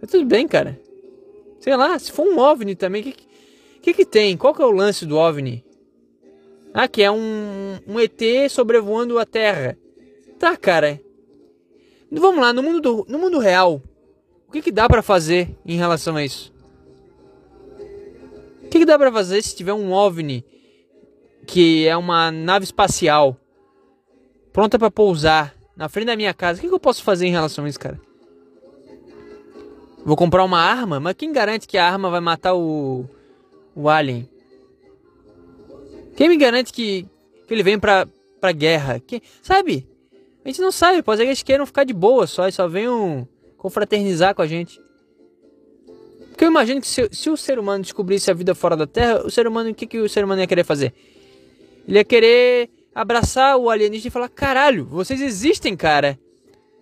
[0.00, 0.78] Tá tudo bem, cara.
[1.60, 3.14] Sei lá, se for um OVNI também, que,
[3.88, 4.36] que que tem?
[4.36, 5.64] Qual que é o lance do OVNI?
[6.74, 8.20] Ah, que é um, um ET
[8.50, 9.78] sobrevoando a Terra.
[10.38, 11.00] Tá, cara.
[12.10, 13.82] Vamos lá, no mundo, do, no mundo real,
[14.46, 16.52] o que, que dá para fazer em relação a isso?
[18.64, 20.44] O que, que dá para fazer se tiver um OVNI
[21.46, 23.36] que é uma nave espacial
[24.52, 27.30] pronta para pousar na frente da minha casa, o que, que eu posso fazer em
[27.30, 27.98] relação a isso, cara?
[30.04, 31.00] Vou comprar uma arma?
[31.00, 33.08] Mas quem garante que a arma vai matar o,
[33.82, 34.28] o alien?
[36.16, 37.06] Quem me garante que,
[37.46, 38.08] que ele vem pra,
[38.40, 38.98] pra guerra?
[38.98, 39.86] Que, sabe?
[40.44, 42.66] A gente não sabe, pode ser que eles queiram ficar de boa só e só
[42.66, 44.80] venham confraternizar com a gente.
[46.30, 49.26] Porque eu imagino que se, se, o ser humano descobrisse a vida fora da Terra,
[49.26, 50.92] o ser humano, o que, que o ser humano ia querer fazer?
[51.86, 56.18] Ele ia querer abraçar o alienígena e falar: caralho, vocês existem, cara.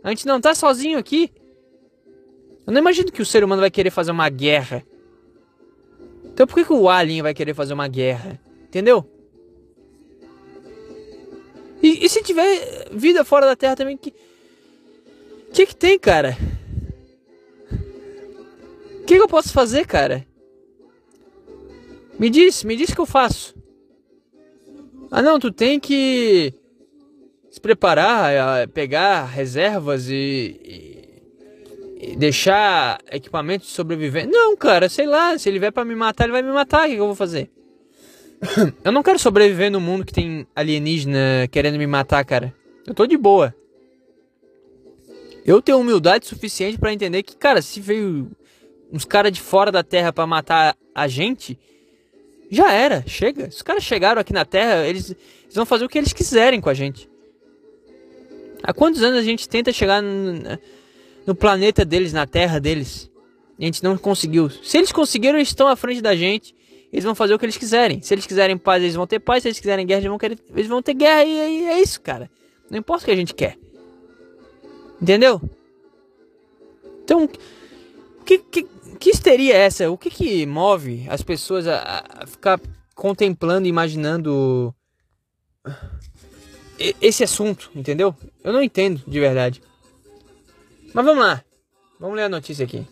[0.02, 1.30] A gente não tá sozinho aqui.
[2.66, 4.84] Eu não imagino que o ser humano vai querer fazer uma guerra.
[6.36, 8.38] Então por que, que o alien vai querer fazer uma guerra?
[8.64, 9.10] Entendeu?
[11.82, 14.12] E, e se tiver vida fora da Terra também, que
[15.50, 16.36] que, que tem, cara?
[19.00, 20.26] O que, que eu posso fazer, cara?
[22.18, 23.54] Me diz, me diz o que eu faço.
[25.10, 26.52] Ah, não, tu tem que
[27.50, 30.95] se preparar, pegar reservas e, e
[32.16, 34.30] deixar equipamento de sobrevivência.
[34.30, 36.88] Não, cara, sei lá, se ele vier para me matar, ele vai me matar, o
[36.88, 37.50] que, que eu vou fazer?
[38.84, 42.54] Eu não quero sobreviver no mundo que tem alienígena querendo me matar, cara.
[42.86, 43.54] Eu tô de boa.
[45.44, 48.30] Eu tenho humildade suficiente para entender que, cara, se veio
[48.92, 51.58] uns caras de fora da Terra para matar a gente,
[52.50, 53.50] já era, chega.
[53.50, 55.10] Se os caras chegaram aqui na Terra, eles,
[55.44, 57.08] eles vão fazer o que eles quiserem com a gente.
[58.62, 60.02] Há quantos anos a gente tenta chegar
[61.26, 63.10] no, planeta deles, na terra deles?
[63.58, 64.50] A gente não conseguiu.
[64.50, 66.54] Se eles conseguiram, eles estão à frente da gente.
[66.92, 68.00] Eles vão fazer o que eles quiserem.
[68.00, 69.42] Se eles quiserem paz, eles vão ter paz.
[69.42, 71.24] Se eles quiserem guerra, eles vão, querer, eles vão ter guerra.
[71.24, 72.30] E, e é isso, cara.
[72.70, 73.58] Não importa o que a gente quer.
[75.00, 75.40] Entendeu?
[77.02, 77.28] Então,
[78.26, 78.66] que, que,
[78.98, 79.90] que histeria é essa?
[79.90, 82.60] O que, que move as pessoas a, a ficar
[82.94, 84.74] contemplando, imaginando
[87.00, 88.14] esse assunto, entendeu?
[88.42, 89.62] Eu não entendo de verdade.
[90.96, 91.44] Mas vamos lá.
[92.00, 92.82] Vamos ler a notícia aqui.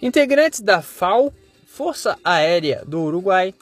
[0.00, 1.34] Integrantes da FAO,
[1.66, 3.52] Força Aérea do Uruguai,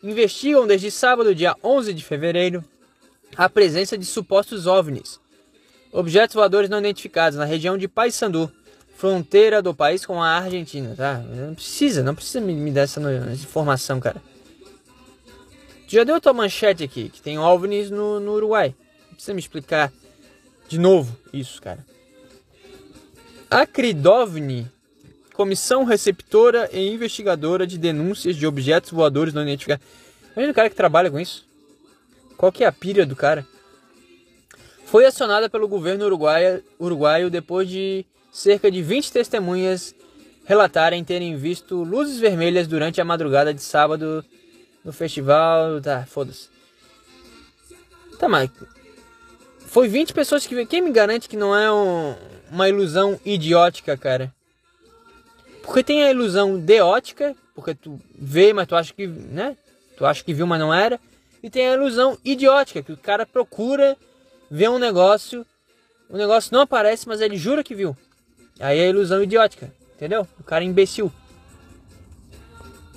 [0.00, 2.64] investigam desde sábado, dia 11 de fevereiro,
[3.36, 5.18] a presença de supostos OVNIs,
[5.90, 8.48] objetos voadores não identificados, na região de Paysandu,
[8.96, 11.18] fronteira do país com a Argentina, tá?
[11.18, 14.22] Não precisa, não precisa me, dar essa, essa informação, cara.
[15.88, 18.72] Já deu tua manchete aqui, que tem OVNIs no, no Uruguai.
[19.08, 19.92] Não precisa me explicar
[20.68, 21.84] de novo isso, cara.
[23.50, 24.70] Acridovni,
[25.34, 29.86] Comissão Receptora e Investigadora de Denúncias de Objetos Voadores Não Identificados.
[30.32, 31.46] Imagina o cara que trabalha com isso.
[32.36, 33.46] Qual que é a pira do cara?
[34.84, 39.94] Foi acionada pelo governo uruguaio, uruguaio depois de cerca de 20 testemunhas
[40.44, 44.24] relatarem terem visto luzes vermelhas durante a madrugada de sábado
[44.84, 45.80] no festival.
[45.80, 46.48] Tá, foda-se.
[48.18, 48.50] Tá, mas.
[49.76, 50.64] Foi 20 pessoas que.
[50.64, 52.16] Quem me garante que não é um,
[52.50, 54.34] uma ilusão idiótica, cara?
[55.62, 59.06] Porque tem a ilusão deótica, porque tu vê, mas tu acha que.
[59.06, 59.54] né?
[59.94, 60.98] Tu acha que viu, mas não era.
[61.42, 63.98] E tem a ilusão idiótica, que o cara procura
[64.50, 65.44] ver um negócio.
[66.08, 67.94] O negócio não aparece, mas ele jura que viu.
[68.58, 70.26] Aí é a ilusão idiótica, entendeu?
[70.40, 71.12] O cara é imbecil.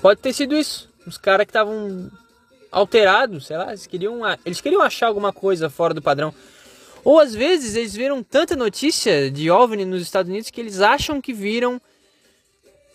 [0.02, 2.10] Pode ter sido isso os caras que estavam
[2.72, 6.34] alterados, sei lá, eles queriam, eles queriam achar alguma coisa fora do padrão.
[7.03, 11.21] Ou às vezes eles viram tanta notícia de OVNI nos Estados Unidos que eles acham
[11.21, 11.81] que viram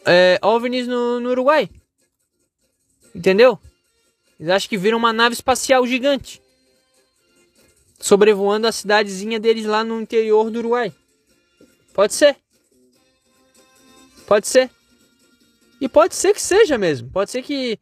[0.04, 1.70] é, OVNIs no, no Uruguai.
[3.14, 3.58] Entendeu?
[4.38, 6.42] Eles acham que viram uma nave espacial gigante
[8.04, 10.92] sobrevoando a cidadezinha deles lá no interior do Uruguai.
[11.94, 12.36] Pode ser.
[14.26, 14.70] Pode ser.
[15.80, 17.08] E pode ser que seja mesmo.
[17.10, 17.78] Pode ser que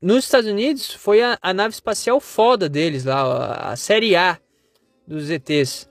[0.00, 4.38] nos Estados Unidos foi a, a, nave espacial foda deles lá, a, a série A
[5.08, 5.88] dos ETs.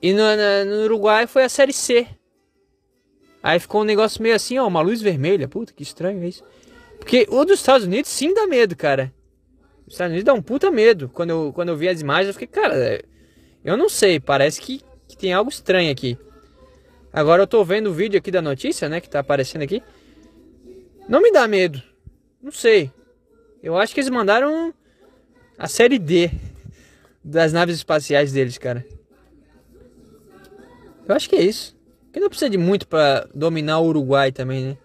[0.00, 0.22] E no,
[0.66, 2.06] no, Uruguai foi a série C.
[3.42, 5.46] Aí ficou um negócio meio assim, ó, uma luz vermelha.
[5.46, 6.42] Puta, que estranho é isso.
[6.98, 9.12] Porque o dos Estados Unidos sim dá medo, cara.
[9.86, 11.10] Os Estados Unidos dá um puta medo.
[11.10, 13.04] Quando eu, quando eu vi as imagens, eu fiquei, cara,
[13.62, 16.16] eu não sei, parece que, que tem algo estranho aqui.
[17.12, 19.82] Agora eu tô vendo o vídeo aqui da notícia, né, que tá aparecendo aqui.
[21.06, 21.82] Não me dá medo.
[22.42, 22.90] Não sei.
[23.62, 24.72] Eu acho que eles mandaram
[25.58, 26.30] a série D
[27.24, 28.84] das naves espaciais deles, cara.
[31.08, 31.74] Eu acho que é isso.
[32.04, 34.78] Porque não precisa de muito para dominar o Uruguai também, né?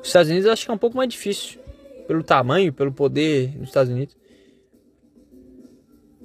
[0.00, 1.60] Os Estados Unidos acho que é um pouco mais difícil.
[2.06, 4.16] Pelo tamanho, pelo poder dos Estados Unidos.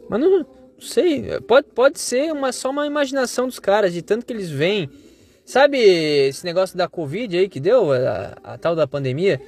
[0.09, 0.45] Mas não, não
[0.79, 1.39] sei.
[1.41, 4.89] Pode, pode ser uma, só uma imaginação dos caras, de tanto que eles veem.
[5.45, 9.39] Sabe esse negócio da Covid aí que deu, a, a tal da pandemia?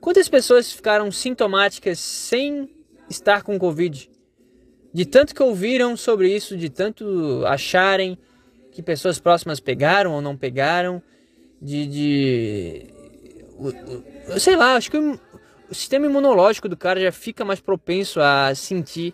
[0.00, 2.70] Quantas pessoas ficaram sintomáticas sem
[3.10, 4.13] estar com Covid?
[4.94, 8.16] De tanto que ouviram sobre isso, de tanto acharem
[8.70, 11.02] que pessoas próximas pegaram ou não pegaram,
[11.60, 11.86] de.
[11.86, 12.86] de
[14.38, 15.18] sei lá, acho que o,
[15.68, 19.12] o sistema imunológico do cara já fica mais propenso a sentir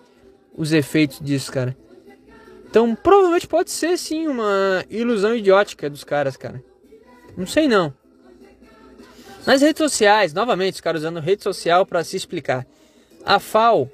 [0.54, 1.74] os efeitos disso, cara.
[2.68, 6.62] Então, provavelmente pode ser sim uma ilusão idiótica dos caras, cara.
[7.38, 7.94] Não sei não.
[9.46, 12.66] Nas redes sociais, novamente, os caras usando rede social para se explicar.
[13.24, 13.90] A FAO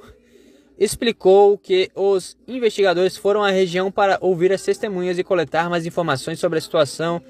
[0.78, 6.38] explicou que os investigadores foram à região para ouvir as testemunhas e coletar mais informações
[6.38, 7.22] sobre a situação.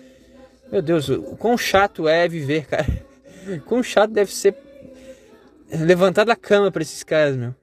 [0.70, 2.86] Meu Deus, o quão chato é viver, cara.
[3.64, 4.56] Quão chato deve ser
[5.70, 7.54] levantar da cama para esses caras, meu.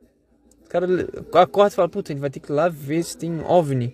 [0.65, 0.87] O cara
[1.33, 3.93] acorda e fala, puta, a gente vai ter que ir lá ver se tem OVNI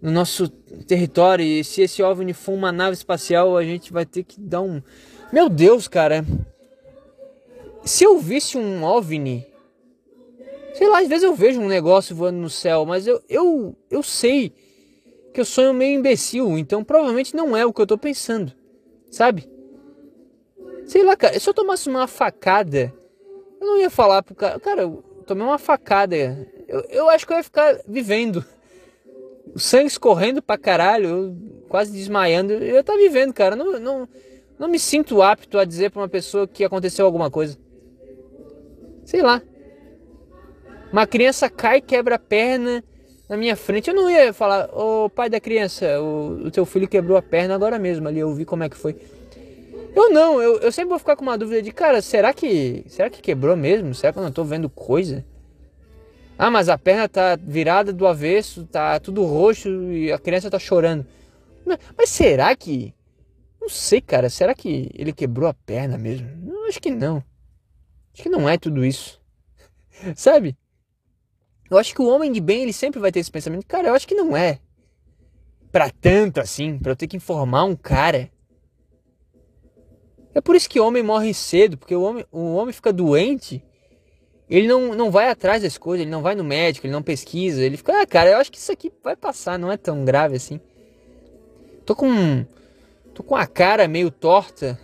[0.00, 0.48] no nosso
[0.86, 1.44] território.
[1.44, 4.80] E se esse OVNI for uma nave espacial, a gente vai ter que dar um
[5.30, 6.24] meu Deus, cara.
[7.84, 9.46] Se eu visse um OVNI,
[10.74, 14.02] sei lá, às vezes eu vejo um negócio voando no céu, mas eu, eu, eu
[14.02, 14.52] sei
[15.32, 18.52] que eu sonho meio imbecil, então provavelmente não é o que eu tô pensando,
[19.10, 19.48] sabe?
[20.86, 22.92] Sei lá, cara, se eu tomasse uma facada,
[23.60, 26.16] eu não ia falar pro cara, cara, eu tomei uma facada,
[26.66, 28.44] eu, eu acho que eu ia ficar vivendo.
[29.54, 31.36] O sangue escorrendo pra caralho,
[31.68, 34.08] quase desmaiando, eu ia tá vivendo, cara, não, não
[34.58, 37.56] não me sinto apto a dizer para uma pessoa que aconteceu alguma coisa.
[39.04, 39.40] Sei lá.
[40.92, 42.82] Uma criança cai, quebra a perna
[43.28, 43.88] na minha frente.
[43.88, 47.54] Eu não ia falar, ô pai da criança, o, o teu filho quebrou a perna
[47.54, 48.96] agora mesmo ali, eu vi como é que foi.
[49.94, 52.84] Eu não, eu, eu sempre vou ficar com uma dúvida de, cara, será que.
[52.88, 53.94] Será que quebrou mesmo?
[53.94, 55.24] Será que eu não tô vendo coisa?
[56.38, 60.58] Ah, mas a perna tá virada do avesso, tá tudo roxo e a criança tá
[60.58, 61.04] chorando.
[61.66, 62.94] Mas, mas será que.
[63.60, 64.30] Não sei, cara.
[64.30, 66.28] Será que ele quebrou a perna mesmo?
[66.42, 67.24] Não, acho que não.
[68.14, 69.20] Acho que não é tudo isso.
[70.14, 70.56] Sabe?
[71.70, 73.66] Eu acho que o homem de bem, ele sempre vai ter esse pensamento.
[73.66, 74.58] Cara, eu acho que não é.
[75.70, 78.30] Pra tanto assim, pra eu ter que informar um cara.
[80.34, 83.62] É por isso que o homem morre cedo, porque o homem, o homem fica doente
[84.48, 87.62] ele não, não vai atrás das coisas, ele não vai no médico, ele não pesquisa,
[87.62, 90.36] ele fica, ah, cara, eu acho que isso aqui vai passar, não é tão grave
[90.36, 90.58] assim.
[91.84, 92.44] Tô com.
[93.14, 94.78] Tô com a cara meio torta.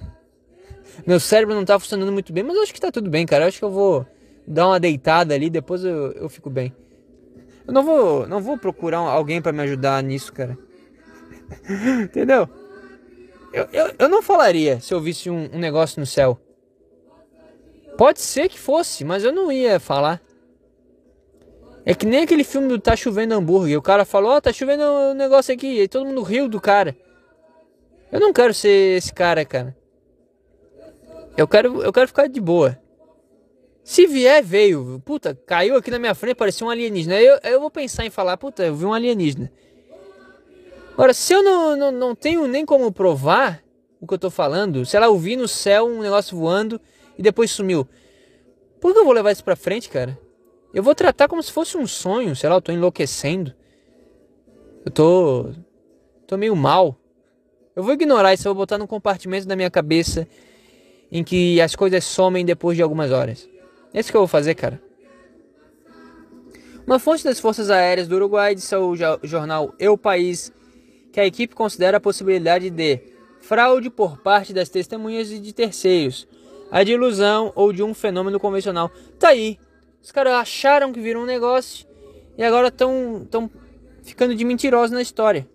[1.07, 3.45] Meu cérebro não tá funcionando muito bem, mas eu acho que tá tudo bem, cara.
[3.45, 4.07] Eu acho que eu vou
[4.47, 6.75] dar uma deitada ali, depois eu, eu fico bem.
[7.67, 10.59] Eu não vou, não vou procurar alguém para me ajudar nisso, cara.
[12.03, 12.49] Entendeu?
[13.53, 16.39] Eu, eu, eu não falaria se eu visse um, um negócio no céu.
[17.97, 20.21] Pode ser que fosse, mas eu não ia falar.
[21.87, 23.79] É que nem aquele filme do Tá Chovendo Hambúrguer.
[23.79, 25.83] O cara falou, ó, oh, tá chovendo um negócio aqui.
[25.83, 26.97] E todo mundo riu do cara.
[28.11, 29.77] Eu não quero ser esse cara, cara.
[31.37, 32.79] Eu quero, eu quero ficar de boa.
[33.85, 35.01] Se vier, veio.
[35.05, 37.21] Puta, caiu aqui na minha frente, parecia um alienígena.
[37.21, 39.53] Eu, eu vou pensar em falar, puta, eu vi um alienígena.
[40.95, 43.63] Agora, se eu não, não, não tenho nem como provar
[44.01, 46.81] o que eu tô falando, se ela ouvir no céu um negócio voando
[47.19, 47.87] e depois sumiu.
[48.81, 50.19] Por que eu vou levar isso pra frente, cara?
[50.73, 53.53] Eu vou tratar como se fosse um sonho, sei lá, eu tô enlouquecendo.
[54.85, 55.53] Eu tô.
[56.27, 56.97] tô meio mal.
[57.77, 60.27] Eu vou ignorar isso, eu vou botar num compartimento da minha cabeça
[61.13, 63.49] em que as coisas somem depois de algumas horas.
[63.95, 64.83] É isso que eu vou fazer, cara.
[66.85, 70.53] Uma fonte das Forças Aéreas do Uruguai disse ao jornal Eu País
[71.13, 73.01] que a equipe considera a possibilidade de
[73.41, 76.27] fraude por parte das testemunhas e de terceiros,
[76.73, 78.91] a de ilusão ou de um fenômeno convencional.
[79.19, 79.59] Tá aí.
[80.03, 81.87] Os caras acharam que viram um negócio
[82.37, 83.49] e agora estão tão
[84.03, 85.49] ficando de mentirosos na história.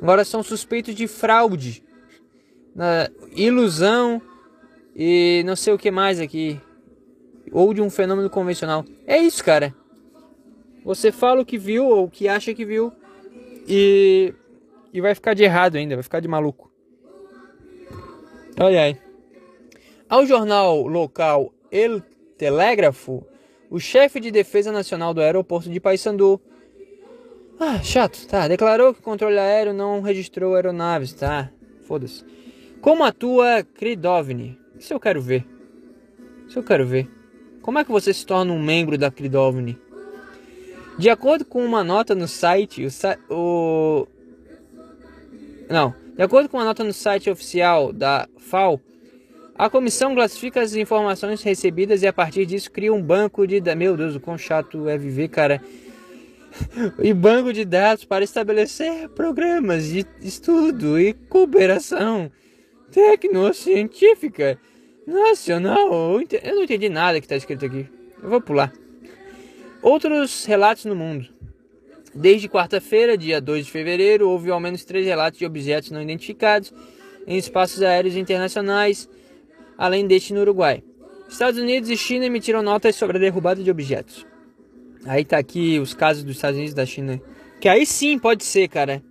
[0.00, 1.84] Agora são suspeitos de fraude,
[3.36, 4.20] ilusão
[4.96, 6.58] e não sei o que mais aqui.
[7.52, 8.84] Ou de um fenômeno convencional.
[9.06, 9.74] É isso, cara.
[10.84, 12.92] Você fala o que viu ou o que acha que viu
[13.68, 14.34] e,
[14.92, 16.70] e vai ficar de errado ainda, vai ficar de maluco.
[18.58, 18.98] Ai ai.
[20.08, 22.02] Ao jornal local El
[22.36, 23.24] Telégrafo,
[23.70, 26.40] o chefe de defesa nacional do aeroporto de Paysandu,
[27.58, 31.50] ah, chato, tá, declarou que o controle aéreo não registrou aeronaves, tá?
[31.86, 32.24] Foda-se.
[32.80, 34.58] Como atua Kridovni?
[34.76, 35.46] Isso eu quero ver.
[36.48, 37.08] Isso eu quero ver.
[37.62, 39.78] Como é que você se torna um membro da Kridovni?
[40.98, 44.08] De acordo com uma nota no site, o, o...
[45.70, 48.80] Não, de acordo com uma nota no site oficial da FAO,
[49.56, 53.96] a comissão classifica as informações recebidas e a partir disso cria um banco de meu
[53.96, 55.62] Deus, o quão chato é viver, cara.
[57.00, 62.30] e banco de dados para estabelecer programas de estudo e cooperação
[62.90, 64.58] tecnocientífica
[65.06, 66.20] nacional.
[66.42, 67.86] Eu não entendi nada que está escrito aqui.
[68.22, 68.72] Eu vou pular.
[69.82, 71.28] Outros relatos no mundo.
[72.14, 76.72] Desde quarta-feira, dia 2 de fevereiro, houve ao menos três relatos de objetos não identificados
[77.26, 79.08] em espaços aéreos internacionais
[79.76, 80.82] além deste no Uruguai.
[81.28, 84.26] Estados Unidos e China emitiram notas sobre a derrubada de objetos.
[85.04, 87.20] Aí tá aqui os casos dos Estados Unidos e da China.
[87.60, 89.02] Que aí sim pode ser, cara.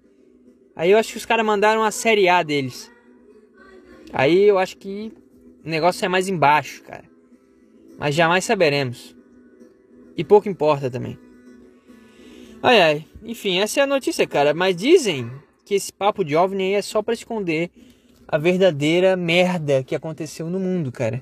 [0.76, 2.90] Aí eu acho que os caras mandaram a série A deles.
[4.14, 5.12] Aí eu acho que
[5.64, 7.04] o negócio é mais embaixo, cara.
[7.98, 9.16] Mas jamais saberemos.
[10.18, 11.18] E pouco importa também.
[12.64, 13.06] Ai ai.
[13.24, 14.54] Enfim, essa é a notícia, cara.
[14.54, 15.32] Mas dizem
[15.66, 17.70] que esse papo de OVNI é só para esconder
[18.28, 21.22] a verdadeira merda que aconteceu no mundo, cara.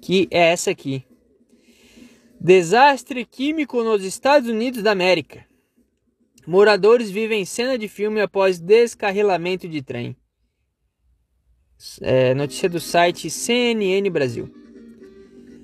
[0.00, 1.04] Que é essa aqui.
[2.40, 5.44] Desastre químico nos Estados Unidos da América.
[6.46, 10.16] Moradores vivem cena de filme após descarrilamento de trem.
[12.02, 14.50] É, notícia do site CNN Brasil.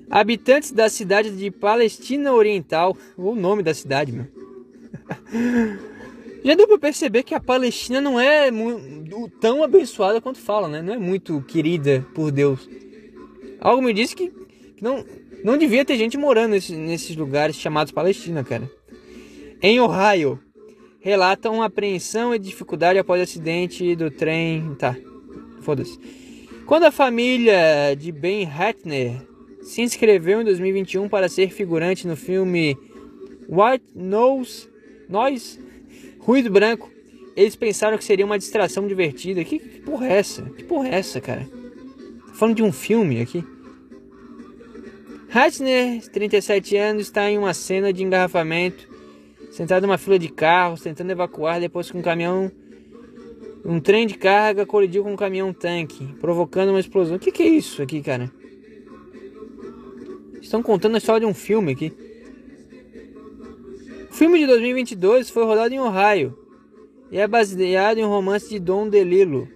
[0.09, 4.25] Habitantes da cidade de Palestina Oriental, o nome da cidade, meu.
[6.43, 8.49] Já deu para perceber que a Palestina não é
[9.41, 10.81] tão abençoada quanto fala, né?
[10.81, 12.67] Não é muito querida por Deus.
[13.59, 15.03] Algo me diz que, que não,
[15.43, 18.71] não devia ter gente morando nesse, nesses lugares chamados Palestina, cara.
[19.61, 20.39] Em Ohio,
[20.99, 24.73] relatam apreensão e dificuldade após acidente do trem.
[24.75, 24.95] Tá,
[25.61, 25.99] foda-se.
[26.65, 29.21] Quando a família de Ben Hatner
[29.61, 32.77] se inscreveu em 2021 para ser figurante no filme
[33.49, 34.69] White Nose
[35.09, 35.59] Nós
[36.19, 36.91] Ruído Branco.
[37.35, 39.43] Eles pensaram que seria uma distração divertida.
[39.43, 40.41] Que, que porra é essa?
[40.41, 41.47] Que porra é essa, cara?
[42.27, 43.45] Tô falando de um filme aqui.
[45.29, 48.89] Hatner, 37 anos, está em uma cena de engarrafamento,
[49.51, 52.51] sentado numa fila de carros, tentando evacuar depois que um caminhão,
[53.65, 57.17] um trem de carga colidiu com um caminhão tanque, provocando uma explosão.
[57.17, 58.31] O que, que é isso aqui, cara?
[60.41, 61.91] Estão contando a história de um filme aqui.
[64.09, 66.37] O filme de 2022 foi rodado em Ohio
[67.11, 69.47] e é baseado em um romance de Don DeLillo.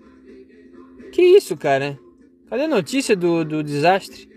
[1.12, 1.99] Que isso, cara?
[2.49, 4.30] Cadê a notícia do, do desastre?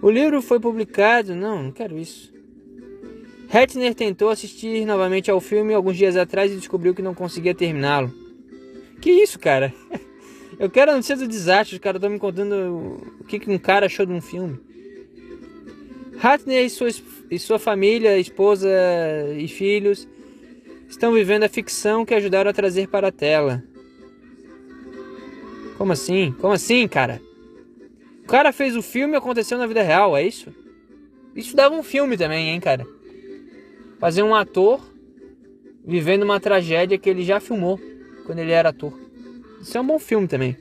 [0.00, 1.34] O livro foi publicado.
[1.34, 2.31] Não, não quero isso.
[3.52, 8.10] Hetner tentou assistir novamente ao filme alguns dias atrás e descobriu que não conseguia terminá-lo.
[8.98, 9.74] Que isso, cara?
[10.58, 11.76] Eu quero a notícia do desastre.
[11.76, 14.58] Os caras estão me contando o que, um cara achou de um filme.
[16.22, 16.88] Hatner e sua,
[17.30, 18.70] e sua família, esposa
[19.36, 20.08] e filhos
[20.88, 23.62] estão vivendo a ficção que ajudaram a trazer para a tela.
[25.76, 26.32] Como assim?
[26.40, 27.20] Como assim, cara?
[28.22, 30.54] O cara fez o filme e aconteceu na vida real, é isso?
[31.34, 32.86] Isso dava um filme também, hein, cara?
[34.02, 34.80] Fazer um ator
[35.86, 37.78] vivendo uma tragédia que ele já filmou
[38.26, 38.92] quando ele era ator.
[39.60, 40.56] Isso é um bom filme também.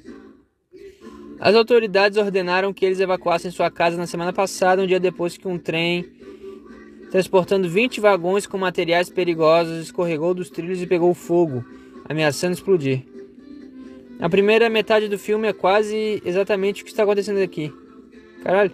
[1.39, 5.47] As autoridades ordenaram que eles evacuassem sua casa na semana passada, um dia depois que
[5.47, 6.05] um trem
[7.09, 11.65] transportando 20 vagões com materiais perigosos escorregou dos trilhos e pegou fogo,
[12.07, 13.01] ameaçando explodir.
[14.19, 17.73] A primeira metade do filme é quase exatamente o que está acontecendo aqui.
[18.43, 18.71] Caralho.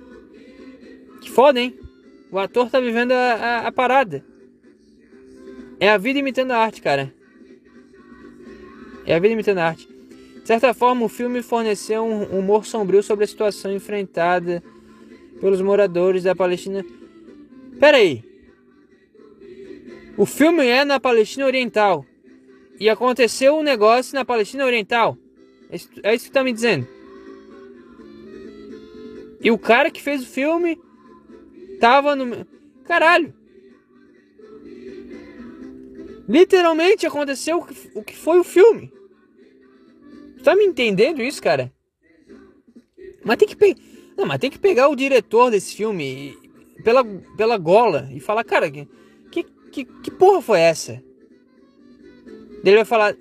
[1.22, 1.74] Que foda, hein?
[2.30, 4.26] O ator tá vivendo a, a, a parada.
[5.80, 7.14] É a vida imitando a arte, cara.
[9.06, 9.88] É a vida imitando a arte.
[9.88, 14.64] De certa forma, o filme forneceu um humor sombrio sobre a situação enfrentada
[15.40, 16.86] pelos moradores da Palestina.
[17.80, 18.24] Pera aí.
[20.18, 22.06] O filme é na Palestina Oriental.
[22.80, 25.18] E aconteceu um negócio na Palestina Oriental.
[26.02, 26.88] É isso que tá me dizendo.
[29.42, 30.80] E o cara que fez o filme
[31.80, 32.46] tava no.
[32.84, 33.34] Caralho!
[36.28, 37.66] Literalmente aconteceu
[37.96, 38.92] o que foi o filme.
[40.44, 41.72] Tá me entendendo isso, cara?
[43.24, 43.80] Mas tem que pegar.
[44.18, 46.38] Não, mas tem que pegar o diretor desse filme
[46.84, 47.04] pela,
[47.36, 48.88] pela gola e falar, cara, que,
[49.72, 51.04] que, que porra foi essa?
[52.64, 53.16] Ele vai falar.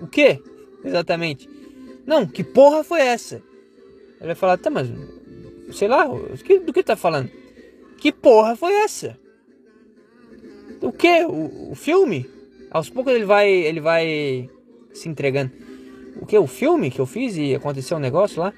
[0.00, 0.40] O quê?
[0.84, 1.48] Exatamente.
[2.06, 3.42] Não, que porra foi essa?
[4.18, 4.88] Ele vai falar, tá, mas.
[5.72, 7.30] Sei lá, do que tá falando?
[7.98, 9.18] Que porra foi essa?
[10.86, 11.24] O que?
[11.24, 12.30] O, o, filme?
[12.70, 13.50] Aos poucos ele vai.
[13.50, 14.48] ele vai
[14.94, 15.50] se entregando.
[16.20, 16.38] O que?
[16.38, 18.54] O filme que eu fiz e aconteceu um negócio lá?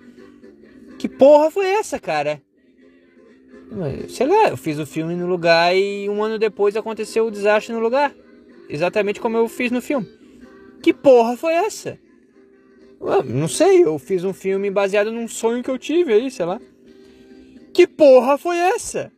[0.99, 2.43] Que porra foi essa, cara?
[4.11, 7.72] Sei lá, eu fiz o filme no lugar e um ano depois aconteceu o desastre
[7.72, 8.14] no lugar.
[8.68, 10.07] Exatamente como eu fiz no filme.
[10.83, 11.99] Que porra foi essa?
[13.24, 16.61] não sei, eu fiz um filme baseado num sonho que eu tive aí, sei lá.
[17.72, 19.12] Que porra foi essa?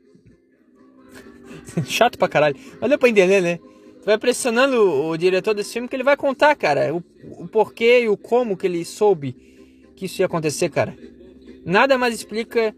[1.87, 2.57] Chato pra caralho.
[2.81, 3.59] Mas deu pra entender, né?
[4.01, 7.03] Tu vai pressionando o, o, diretor desse filme que ele vai contar, cara, o,
[7.43, 9.37] o porquê e o como que ele soube
[9.95, 10.97] que isso ia acontecer, cara.
[11.65, 12.75] Nada mais explica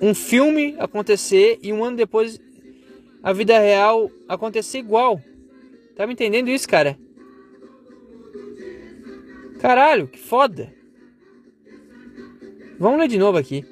[0.00, 2.40] um filme acontecer e um ano depois
[3.22, 5.20] a vida real acontecer igual.
[5.94, 6.98] Tá me entendendo isso, cara?
[9.60, 10.74] Caralho, que foda.
[12.78, 13.64] Vamos ler de novo aqui.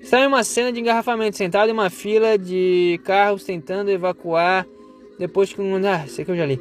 [0.00, 4.66] Está em uma cena de engarrafamento, sentado em uma fila de carros tentando evacuar
[5.18, 5.74] depois que um.
[5.86, 6.60] Ah, sei que eu já li.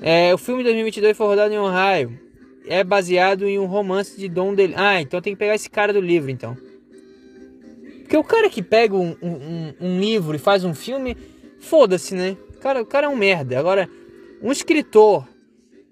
[0.00, 2.18] É, o filme de 2022 foi rodado em Ohio.
[2.66, 4.74] É baseado em um romance de Don dele.
[4.76, 6.56] Ah, então tem que pegar esse cara do livro, então.
[8.00, 11.16] Porque o cara que pega um, um, um livro e faz um filme,
[11.60, 12.36] foda-se, né?
[12.56, 13.58] O cara, o cara é um merda.
[13.58, 13.88] Agora,
[14.42, 15.26] um escritor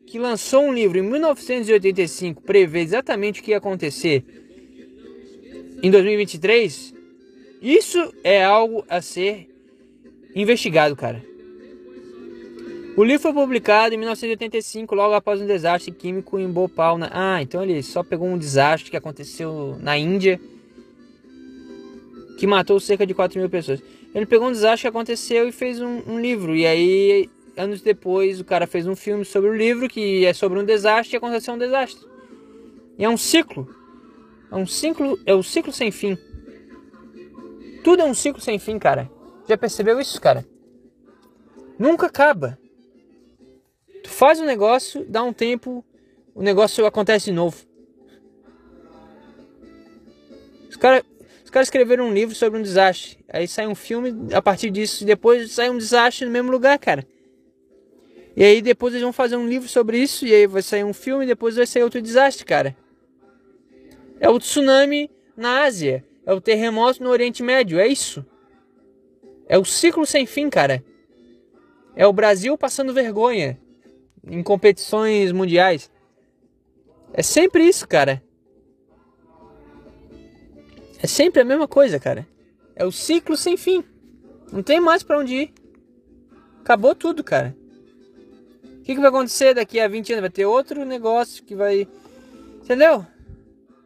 [0.07, 4.25] que lançou um livro em 1985 prevê exatamente o que ia acontecer
[5.83, 6.95] em 2023,
[7.63, 9.49] isso é algo a ser
[10.35, 11.25] investigado, cara.
[12.97, 16.99] O livro foi publicado em 1985, logo após um desastre químico em Bhopal.
[16.99, 17.09] Na...
[17.13, 20.41] Ah, então ele só pegou um desastre que aconteceu na Índia
[22.37, 23.83] que matou cerca de 4 mil pessoas.
[24.15, 26.57] Ele pegou um desastre que aconteceu e fez um, um, livro.
[26.57, 30.59] E aí, anos depois, o cara fez um filme sobre o livro que é sobre
[30.59, 32.07] um desastre e aconteceu um desastre.
[32.99, 33.69] E é um ciclo.
[34.51, 36.19] É um ciclo, é um ciclo sem fim.
[37.85, 39.11] Tudo é um ciclo sem fim, cara.
[39.49, 40.47] Já percebeu isso, cara?
[41.79, 42.59] Nunca acaba.
[44.03, 45.85] Tu faz um negócio, dá um tempo,
[46.35, 47.71] o negócio acontece de novo.
[50.81, 51.05] caras
[51.45, 53.19] os cara escreveram um livro sobre um desastre.
[53.29, 55.03] Aí sai um filme a partir disso.
[55.03, 57.05] E depois sai um desastre no mesmo lugar, cara.
[58.37, 60.25] E aí depois eles vão fazer um livro sobre isso.
[60.25, 61.25] E aí vai sair um filme.
[61.25, 62.77] E depois vai sair outro desastre, cara.
[64.21, 66.05] É o tsunami na Ásia.
[66.27, 67.81] É o terremoto no Oriente Médio.
[67.81, 68.25] É isso.
[69.49, 70.85] É o ciclo sem fim, cara.
[71.97, 73.59] É o Brasil passando vergonha
[74.25, 75.91] em competições mundiais.
[77.13, 78.23] É sempre isso, cara.
[81.03, 82.29] É sempre a mesma coisa, cara.
[82.77, 83.83] É o ciclo sem fim.
[84.53, 85.55] Não tem mais para onde ir.
[86.61, 87.57] Acabou tudo, cara.
[88.63, 90.21] O que, que vai acontecer daqui a 20 anos?
[90.23, 91.89] Vai ter outro negócio que vai.
[92.63, 93.07] Entendeu?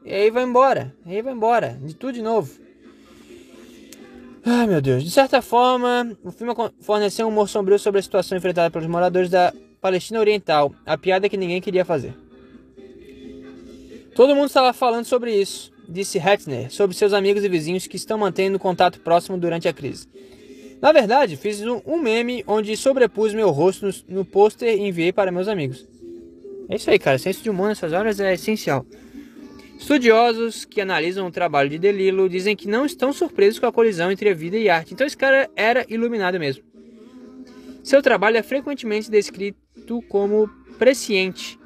[0.05, 0.95] E aí vai embora.
[1.07, 1.79] E aí vai embora.
[1.83, 2.53] De tudo de novo.
[4.45, 5.03] Ai meu Deus.
[5.03, 9.31] De certa forma, o filme forneceu um humor sombrio sobre a situação enfrentada pelos moradores
[9.31, 10.75] da Palestina Oriental.
[10.85, 12.15] A piada que ninguém queria fazer.
[14.15, 18.17] Todo mundo estava falando sobre isso, disse Hetzner, sobre seus amigos e vizinhos que estão
[18.17, 20.07] mantendo contato próximo durante a crise.
[20.81, 25.33] Na verdade, fiz um, meme onde sobrepus meu rosto no, no pôster e enviei para
[25.33, 25.85] meus amigos.
[26.69, 27.19] É isso aí, cara.
[27.19, 28.87] Senso de humor nessas horas é essencial.
[29.79, 34.11] Estudiosos que analisam o trabalho de Delilo dizem que não estão surpresos com a colisão
[34.11, 34.95] entre a vida e a arte.
[34.95, 36.65] Então esse cara era iluminado mesmo.
[37.83, 40.49] Seu trabalho é frequentemente descrito como
[40.79, 41.59] presciente.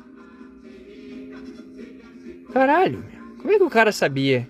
[2.52, 3.04] Caralho,
[3.38, 4.48] como é que o cara sabia?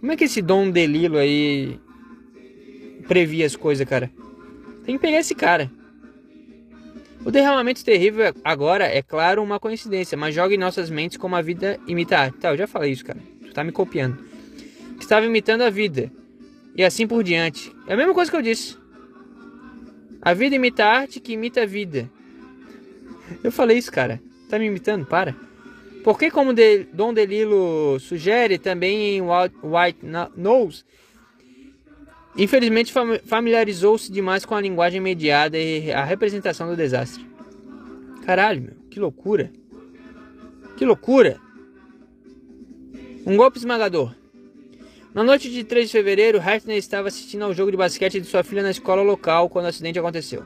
[0.00, 1.78] Como é que esse Dom Delilo aí
[3.06, 4.10] previa as coisas, cara?
[4.84, 5.70] Tem que pegar esse cara.
[7.24, 11.42] O derramamento terrível agora é claro uma coincidência, mas joga em nossas mentes como a
[11.42, 12.38] vida imita a arte.
[12.38, 13.18] Tá, eu já falei isso, cara.
[13.44, 14.18] Tu tá me copiando.
[14.98, 16.10] Estava imitando a vida.
[16.74, 17.70] E assim por diante.
[17.86, 18.78] É a mesma coisa que eu disse.
[20.22, 22.10] A vida imita a arte que imita a vida.
[23.44, 24.20] Eu falei isso, cara.
[24.48, 25.04] Tá me imitando?
[25.04, 25.36] Para.
[26.02, 30.00] Porque como de, Dom Delilo sugere também em White
[30.36, 30.84] Nose,
[32.40, 32.90] Infelizmente
[33.26, 37.22] familiarizou-se demais com a linguagem mediada e a representação do desastre.
[38.24, 39.52] Caralho, meu, que loucura.
[40.74, 41.38] Que loucura.
[43.26, 44.14] Um golpe esmagador.
[45.12, 48.42] Na noite de 3 de fevereiro, Hartnell estava assistindo ao jogo de basquete de sua
[48.42, 50.42] filha na escola local quando o acidente aconteceu.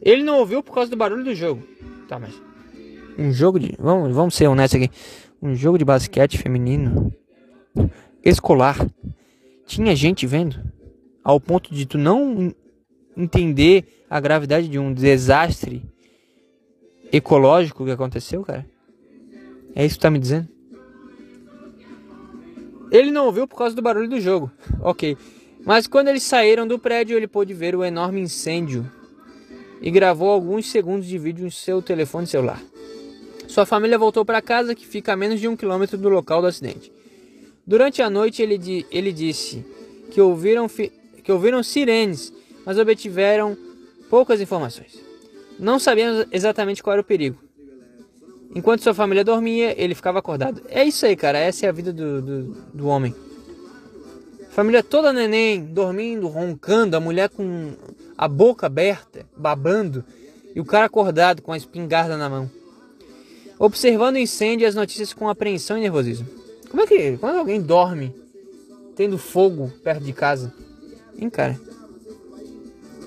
[0.00, 1.62] Ele não ouviu por causa do barulho do jogo.
[2.08, 2.32] Tá, mas.
[3.18, 3.74] Um jogo de.
[3.78, 4.90] Vamos, vamos ser honestos aqui.
[5.42, 7.12] Um jogo de basquete feminino.
[8.24, 8.78] Escolar
[9.66, 10.60] tinha gente vendo
[11.22, 12.54] ao ponto de tu não
[13.16, 15.82] entender a gravidade de um desastre
[17.12, 18.66] ecológico que aconteceu, cara?
[19.74, 20.48] É isso que tá me dizendo?
[22.90, 24.50] Ele não ouviu por causa do barulho do jogo.
[24.80, 25.16] Ok.
[25.64, 28.90] Mas quando eles saíram do prédio, ele pôde ver o enorme incêndio
[29.80, 32.62] e gravou alguns segundos de vídeo em seu telefone celular.
[33.48, 36.48] Sua família voltou para casa, que fica a menos de um quilômetro do local do
[36.48, 36.92] acidente.
[37.66, 39.64] Durante a noite, ele, ele disse
[40.10, 42.32] que ouviram, que ouviram sirenes,
[42.64, 43.56] mas obtiveram
[44.10, 45.02] poucas informações.
[45.58, 47.38] Não sabíamos exatamente qual era o perigo.
[48.54, 50.62] Enquanto sua família dormia, ele ficava acordado.
[50.68, 51.38] É isso aí, cara.
[51.38, 52.42] Essa é a vida do, do,
[52.72, 53.14] do homem.
[54.50, 57.72] Família toda neném, dormindo, roncando, a mulher com
[58.16, 60.04] a boca aberta, babando,
[60.54, 62.48] e o cara acordado com a espingarda na mão.
[63.58, 66.43] Observando o incêndio e as notícias com apreensão e nervosismo.
[66.74, 67.16] Como é que.
[67.18, 68.12] Quando alguém dorme
[68.96, 70.52] tendo fogo perto de casa?
[71.16, 71.56] Hein, cara?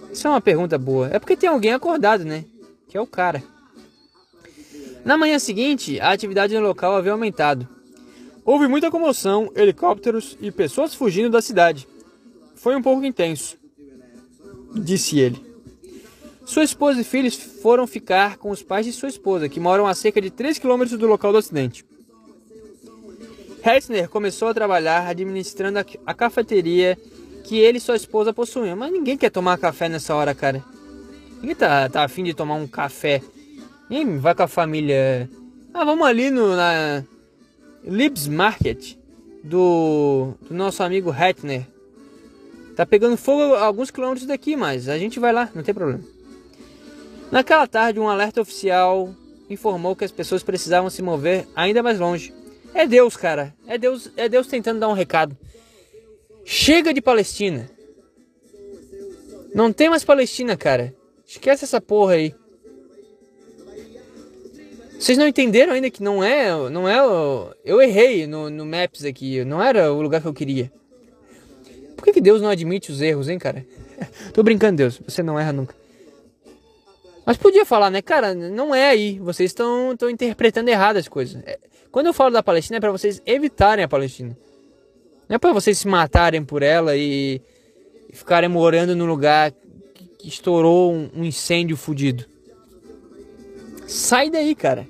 [0.09, 1.09] Isso é uma pergunta boa.
[1.11, 2.45] É porque tem alguém acordado, né?
[2.87, 3.43] Que é o cara.
[5.03, 7.67] Na manhã seguinte, a atividade no local havia aumentado.
[8.45, 11.85] Houve muita comoção, helicópteros e pessoas fugindo da cidade.
[12.55, 13.57] Foi um pouco intenso,
[14.75, 15.45] disse ele.
[16.45, 19.93] Sua esposa e filhos foram ficar com os pais de sua esposa, que moram a
[19.93, 21.83] cerca de 3 quilômetros do local do acidente.
[23.63, 26.97] Hetzner começou a trabalhar administrando a cafeteria
[27.43, 28.75] que ele e sua esposa possuíam.
[28.75, 30.63] Mas ninguém quer tomar café nessa hora, cara.
[31.41, 33.21] Ninguém tá, tá afim de tomar um café.
[33.89, 35.29] Ninguém vai com a família.
[35.73, 37.03] Ah, vamos ali no na
[37.83, 38.95] Libs Market
[39.43, 41.65] do, do nosso amigo Hetzner.
[42.75, 46.03] Tá pegando fogo alguns quilômetros daqui, mas a gente vai lá, não tem problema.
[47.31, 49.13] Naquela tarde, um alerta oficial
[49.49, 52.33] informou que as pessoas precisavam se mover ainda mais longe.
[52.73, 53.53] É Deus, cara.
[53.67, 55.37] É Deus, é Deus tentando dar um recado.
[56.45, 57.69] Chega de Palestina.
[59.53, 60.93] Não tem mais Palestina, cara.
[61.25, 62.33] Esquece essa porra aí.
[64.99, 66.97] Vocês não entenderam ainda que não é, não é,
[67.63, 70.71] eu errei no, no Maps aqui, não era o lugar que eu queria.
[71.95, 73.65] Por que, que Deus não admite os erros, hein, cara?
[74.33, 75.75] Tô brincando, Deus, você não erra nunca.
[77.25, 81.43] Mas podia falar, né, cara, não é aí, vocês estão interpretando errado as coisas.
[81.45, 81.59] É,
[81.97, 84.37] quando eu falo da Palestina é para vocês evitarem a Palestina.
[85.27, 87.41] Não é para vocês se matarem por ela e,
[88.13, 89.51] ficarem morando num lugar
[90.19, 92.23] que, estourou um, um incêndio fudido.
[93.87, 94.87] Sai daí, cara.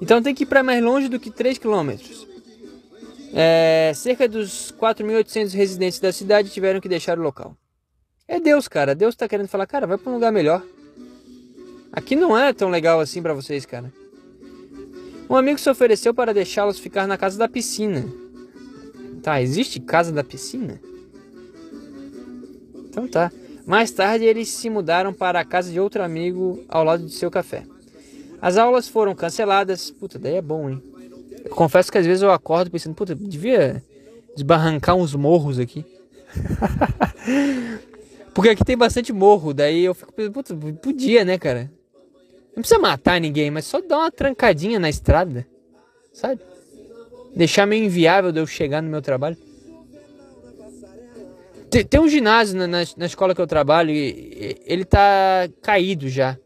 [0.00, 2.24] Então tem que ir para mais longe do que 3 quilômetros.
[3.34, 7.56] É, cerca dos 4.800 residentes da cidade tiveram que deixar o local.
[8.28, 8.94] É Deus, cara.
[8.94, 10.62] Deus está querendo falar, cara, vai para um lugar melhor.
[11.90, 13.92] Aqui não é tão legal assim para vocês, cara.
[15.28, 18.04] Um amigo se ofereceu para deixá-los ficar na casa da piscina.
[19.22, 20.80] Tá, existe casa da piscina?
[22.88, 23.32] Então tá.
[23.66, 27.30] Mais tarde eles se mudaram para a casa de outro amigo ao lado de seu
[27.30, 27.64] café.
[28.40, 29.90] As aulas foram canceladas.
[29.90, 30.80] Puta, daí é bom, hein?
[31.44, 33.82] Eu confesso que às vezes eu acordo pensando, puta, devia
[34.36, 35.84] desbarrancar uns morros aqui.
[38.32, 41.70] Porque aqui tem bastante morro, daí eu fico pensando, puta, podia, né, cara?
[42.56, 45.46] Não precisa matar ninguém, mas só dar uma trancadinha na estrada,
[46.10, 46.40] sabe?
[47.34, 49.36] Deixar meio inviável de eu chegar no meu trabalho.
[51.68, 55.46] Tem, tem um ginásio na, na, na, escola que eu trabalho e, e ele tá
[55.60, 56.38] caído já.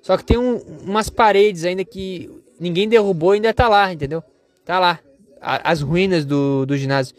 [0.00, 4.24] Só que tem um, umas paredes ainda que ninguém derrubou e ainda tá lá, entendeu?
[4.64, 4.98] Tá lá.
[5.38, 7.14] A, as ruínas do, do ginásio.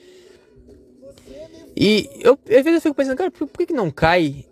[1.77, 4.43] E eu, às vezes eu fico pensando, cara, por, por que, que não cai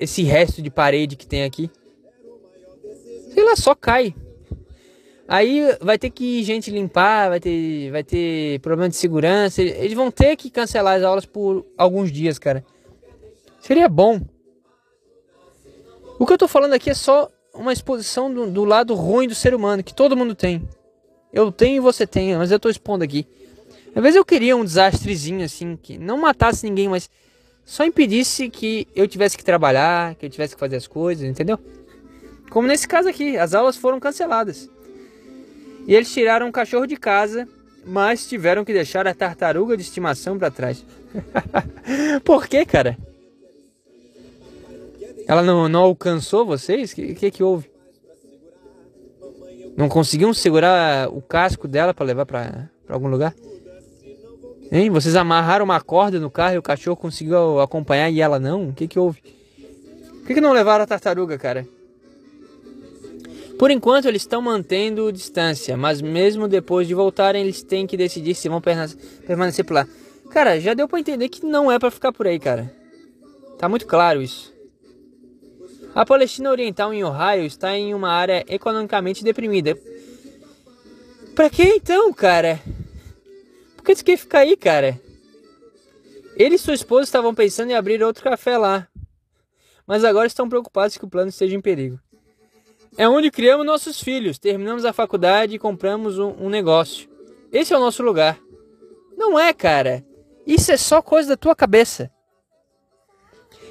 [0.00, 1.70] esse resto de parede que tem aqui?
[3.36, 4.14] Sei lá, só cai.
[5.28, 9.60] Aí vai ter que gente limpar, vai ter, vai ter problema de segurança.
[9.60, 12.64] Eles vão ter que cancelar as aulas por alguns dias, cara.
[13.60, 14.22] Seria bom.
[16.18, 19.34] O que eu tô falando aqui é só uma exposição do, do, lado ruim do
[19.34, 20.66] ser humano, que todo mundo tem.
[21.30, 23.26] Eu tenho e você tem, mas eu tô expondo aqui.
[23.94, 27.10] Às vezes eu queria um desastrezinho assim, que não matasse ninguém, mas
[27.66, 31.60] só impedisse que eu tivesse que trabalhar, que eu tivesse que fazer as coisas, entendeu?
[32.50, 34.70] Como nesse caso aqui, as aulas foram canceladas.
[35.86, 37.48] E eles tiraram o cachorro de casa,
[37.84, 40.84] mas tiveram que deixar a tartaruga de estimação para trás.
[42.24, 42.98] Por que, cara?
[45.28, 46.92] Ela não, não alcançou vocês?
[46.92, 47.70] O que, que, que houve?
[49.76, 53.34] Não conseguiam segurar o casco dela para levar para algum lugar?
[54.72, 54.90] Hein?
[54.90, 58.68] Vocês amarraram uma corda no carro e o cachorro conseguiu acompanhar e ela não?
[58.68, 59.20] O que, que houve?
[59.20, 61.66] Por que, que não levaram a tartaruga, cara?
[63.58, 68.34] Por enquanto eles estão mantendo distância, mas mesmo depois de voltarem eles têm que decidir
[68.34, 69.88] se vão permanecer por lá.
[70.30, 72.70] Cara, já deu para entender que não é para ficar por aí, cara.
[73.58, 74.52] Tá muito claro isso.
[75.94, 79.78] A Palestina Oriental em Ohio está em uma área economicamente deprimida.
[81.34, 82.60] Pra que então, cara?
[83.76, 85.00] Por que você quer ficar aí, cara?
[86.36, 88.86] Ele e sua esposa estavam pensando em abrir outro café lá.
[89.86, 91.98] Mas agora estão preocupados que o plano esteja em perigo.
[92.98, 97.08] É onde criamos nossos filhos, terminamos a faculdade e compramos um, um negócio.
[97.52, 98.38] Esse é o nosso lugar.
[99.16, 100.04] Não é, cara.
[100.46, 102.10] Isso é só coisa da tua cabeça.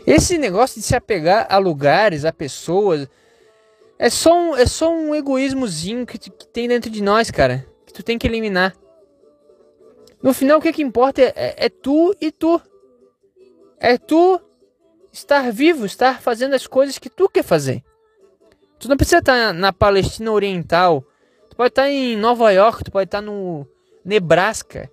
[0.06, 3.08] Esse negócio de se apegar a lugares, a pessoas,
[3.98, 7.66] é só um, é só um egoísmozinho que, que tem dentro de nós, cara.
[7.86, 8.76] Que tu tem que eliminar.
[10.22, 12.62] No final, o que, que importa é, é, é tu e tu.
[13.80, 14.40] É tu
[15.12, 17.84] estar vivo, estar fazendo as coisas que tu quer fazer.
[18.80, 21.04] Tu não precisa estar na Palestina Oriental.
[21.50, 23.68] Tu pode estar em Nova York, tu pode estar no
[24.04, 24.92] Nebraska.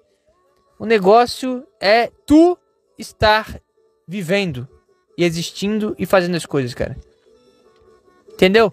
[0.79, 2.57] O negócio é tu
[2.99, 3.61] estar
[4.07, 4.69] vivendo
[5.17, 6.97] e existindo e fazendo as coisas, cara.
[8.33, 8.73] Entendeu?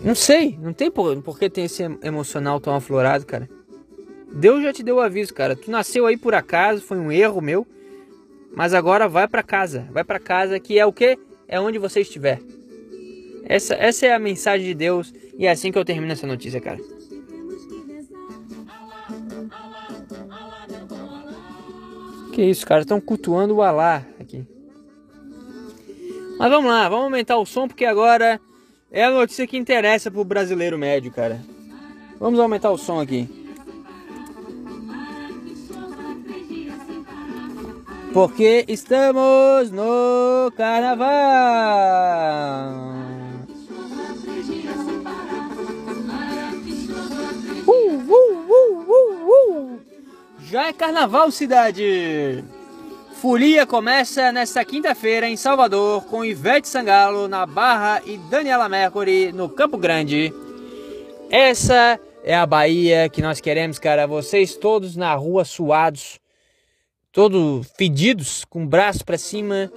[0.00, 3.48] Não sei, não tem por, por que tem esse emocional tão aflorado, cara.
[4.32, 5.54] Deus já te deu o aviso, cara.
[5.54, 7.66] Tu nasceu aí por acaso, foi um erro meu.
[8.54, 11.18] Mas agora vai para casa, vai para casa que é o que?
[11.48, 12.40] É onde você estiver.
[13.46, 16.60] Essa, essa é a mensagem de Deus e é assim que eu termino essa notícia,
[16.60, 16.78] cara.
[22.32, 22.82] Que isso, cara?
[22.82, 24.44] Estão cultuando o Alá aqui.
[26.38, 28.40] Mas vamos lá, vamos aumentar o som porque agora
[28.90, 31.40] é a notícia que interessa pro brasileiro médio, cara.
[32.18, 33.28] Vamos aumentar o som aqui.
[38.12, 41.63] Porque estamos no carnaval.
[50.74, 52.44] Carnaval, cidade!
[53.20, 59.48] Folia começa nesta quinta-feira em Salvador com Ivete Sangalo na Barra e Daniela Mercury no
[59.48, 60.32] Campo Grande.
[61.30, 64.06] Essa é a Bahia que nós queremos, cara.
[64.06, 66.18] Vocês todos na rua suados,
[67.12, 69.72] todos fedidos, com o braço para cima,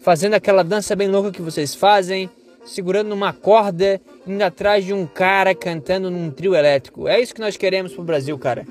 [0.00, 2.30] fazendo aquela dança bem louca que vocês fazem,
[2.64, 7.08] segurando uma corda, indo atrás de um cara cantando num trio elétrico.
[7.08, 8.66] É isso que nós queremos pro Brasil, cara.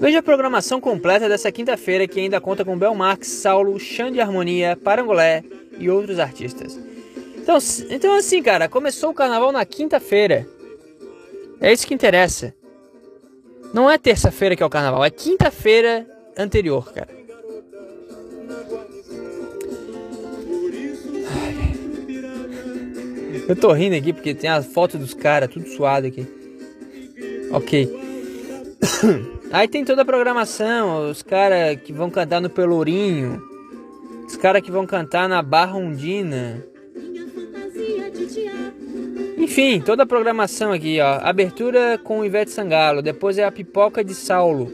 [0.00, 4.76] Veja a programação completa dessa quinta-feira que ainda conta com Bel Marx, Saulo, Xande Harmonia,
[4.76, 5.44] Parangolé
[5.78, 6.78] e outros artistas.
[7.36, 7.56] Então,
[7.88, 10.46] então assim, cara, começou o carnaval na quinta-feira.
[11.60, 12.54] É isso que interessa.
[13.72, 16.06] Não é terça-feira que é o carnaval, é quinta-feira
[16.36, 17.22] anterior, cara.
[23.48, 26.26] Eu tô rindo aqui porque tem a foto dos caras, tudo suado aqui.
[27.50, 28.11] Ok.
[29.52, 33.42] Aí tem toda a programação, os caras que vão cantar no Pelourinho,
[34.26, 36.64] os caras que vão cantar na Barra Undina.
[39.38, 41.18] Enfim, toda a programação aqui, ó.
[41.22, 44.72] Abertura com Ivete Sangalo, depois é a Pipoca de Saulo.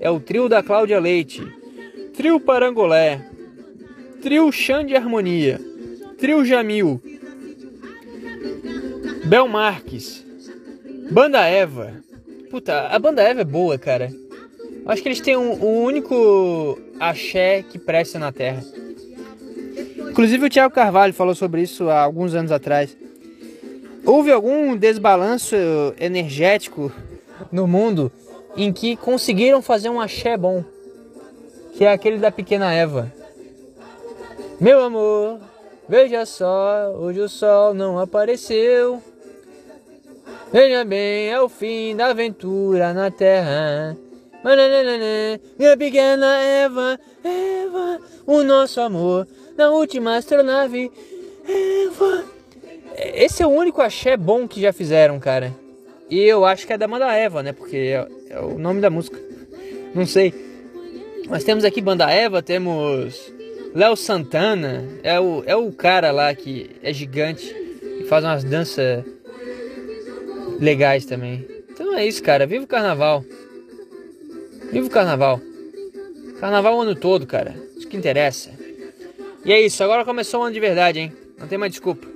[0.00, 1.46] É o trio da Cláudia Leite.
[2.14, 3.24] Trio Parangolé.
[4.22, 5.60] Trio Chã de Harmonia.
[6.18, 7.00] Trio Jamil.
[9.24, 10.24] Bel Marques.
[11.10, 12.07] Banda Eva.
[12.50, 14.10] Puta, a Banda Eva é boa, cara.
[14.86, 18.64] Acho que eles têm um, um único axé que presta na Terra.
[20.10, 22.96] Inclusive o Thiago Carvalho falou sobre isso há alguns anos atrás.
[24.04, 25.54] Houve algum desbalanço
[26.00, 26.90] energético
[27.52, 28.10] no mundo
[28.56, 30.64] em que conseguiram fazer um axé bom,
[31.74, 33.12] que é aquele da pequena Eva.
[34.58, 35.38] Meu amor,
[35.86, 39.02] veja só, hoje o sol não apareceu.
[40.50, 43.94] Veja bem, é o fim da aventura na terra.
[45.58, 49.28] Minha pequena Eva, Eva, o nosso amor
[49.58, 50.90] na última astronave.
[51.46, 52.24] Eva.
[52.96, 55.54] Esse é o único axé bom que já fizeram, cara.
[56.08, 57.52] E eu acho que é da Banda Eva, né?
[57.52, 59.20] Porque é, é o nome da música.
[59.94, 60.32] Não sei.
[61.28, 63.30] Nós temos aqui Banda Eva, temos
[63.74, 67.54] Léo Santana, é o, é o cara lá que é gigante
[68.00, 69.04] e faz umas danças
[70.58, 71.46] legais também.
[71.70, 72.46] Então é isso, cara.
[72.46, 73.24] Viva o carnaval.
[74.72, 75.40] Viva o carnaval.
[76.40, 77.54] Carnaval o ano todo, cara.
[77.76, 78.50] Isso que interessa.
[79.44, 79.82] E é isso.
[79.82, 81.12] Agora começou o ano de verdade, hein?
[81.38, 82.06] Não tem mais desculpa.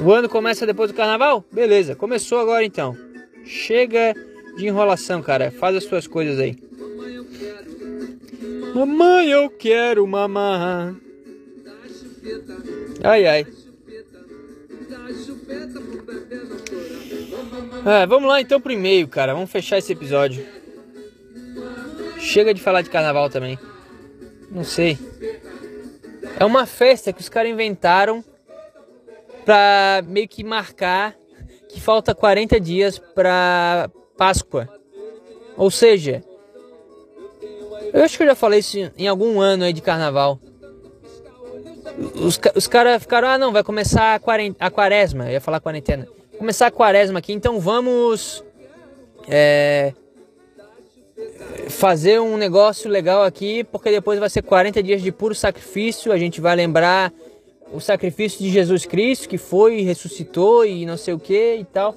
[0.00, 1.44] O ano começa depois do carnaval?
[1.52, 1.94] Beleza.
[1.94, 2.96] Começou agora então.
[3.44, 4.14] Chega
[4.56, 5.50] de enrolação, cara.
[5.50, 6.56] Faz as suas coisas aí.
[8.74, 10.96] Mamãe, eu quero mamar.
[13.02, 13.46] Ai, ai.
[17.86, 19.34] É, vamos lá então pro e-mail, cara.
[19.34, 20.46] Vamos fechar esse episódio.
[22.18, 23.58] Chega de falar de carnaval também.
[24.50, 24.98] Não sei.
[26.40, 28.24] É uma festa que os caras inventaram
[29.44, 31.14] pra meio que marcar
[31.68, 34.66] que falta 40 dias pra Páscoa.
[35.54, 36.24] Ou seja,
[37.92, 40.40] eu acho que eu já falei isso em algum ano aí de carnaval.
[42.14, 45.26] Os, os caras ficaram, ah não, vai começar a, quarent, a quaresma.
[45.26, 46.08] Eu ia falar quarentena
[46.38, 48.44] começar a quaresma aqui, então vamos
[49.28, 49.92] é,
[51.68, 56.12] fazer um negócio legal aqui, porque depois vai ser 40 dias de puro sacrifício.
[56.12, 57.12] A gente vai lembrar
[57.72, 61.94] o sacrifício de Jesus Cristo que foi, ressuscitou e não sei o que e tal.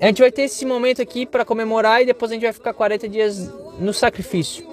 [0.00, 2.74] A gente vai ter esse momento aqui para comemorar e depois a gente vai ficar
[2.74, 4.66] 40 dias no sacrifício.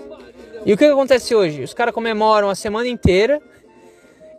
[0.66, 1.64] E o que, que acontece hoje?
[1.64, 3.42] Os caras comemoram a semana inteira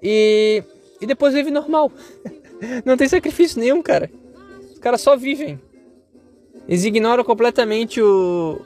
[0.03, 0.63] e,
[1.01, 1.91] e depois vivem normal.
[2.85, 4.11] Não tem sacrifício nenhum, cara.
[4.73, 5.61] Os caras só vivem.
[6.69, 8.61] Eles ignoram completamente o,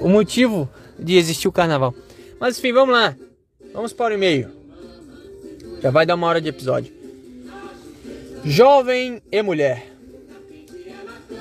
[0.00, 0.68] o motivo
[0.98, 1.94] de existir o carnaval.
[2.38, 3.16] Mas enfim, vamos lá.
[3.72, 4.50] Vamos para o e-mail.
[5.82, 6.92] Já vai dar uma hora de episódio.
[8.44, 9.86] Jovem e mulher.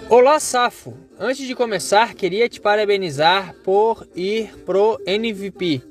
[0.09, 0.97] Olá, Safo.
[1.17, 5.81] Antes de começar, queria te parabenizar por ir pro MVP.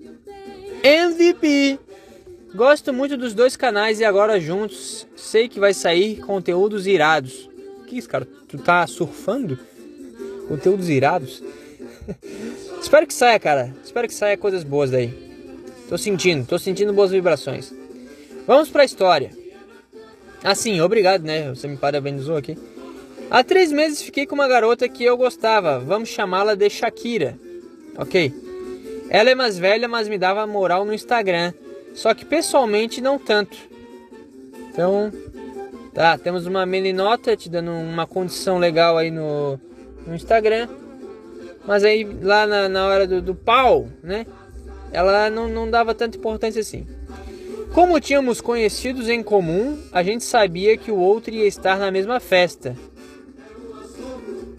[0.83, 1.79] MVP!
[2.55, 7.49] Gosto muito dos dois canais e agora juntos sei que vai sair conteúdos irados.
[7.87, 8.27] Que isso, cara?
[8.49, 9.59] Tu tá surfando?
[10.49, 11.43] Conteúdos irados?
[12.81, 13.75] Espero que saia, cara.
[13.85, 15.13] Espero que saia coisas boas daí.
[15.89, 17.73] Tô sentindo, tô sentindo boas vibrações.
[18.47, 19.31] Vamos pra história.
[20.43, 21.51] Assim, obrigado, né?
[21.51, 22.57] Você me parabenizou aqui.
[23.31, 25.79] Há três meses fiquei com uma garota que eu gostava.
[25.79, 27.39] Vamos chamá-la de Shakira.
[27.97, 28.33] Ok.
[29.11, 31.53] Ela é mais velha, mas me dava moral no Instagram.
[31.99, 33.57] Só que pessoalmente não tanto.
[34.71, 35.13] Então,
[35.93, 39.59] tá, temos uma meninota te dando uma condição legal aí no,
[40.07, 40.69] no Instagram.
[41.67, 44.27] Mas aí lá na, na hora do, do pau, né?
[44.93, 46.87] Ela não, não dava tanta importância assim.
[47.75, 52.21] Como tínhamos conhecidos em comum, a gente sabia que o outro ia estar na mesma
[52.21, 52.77] festa.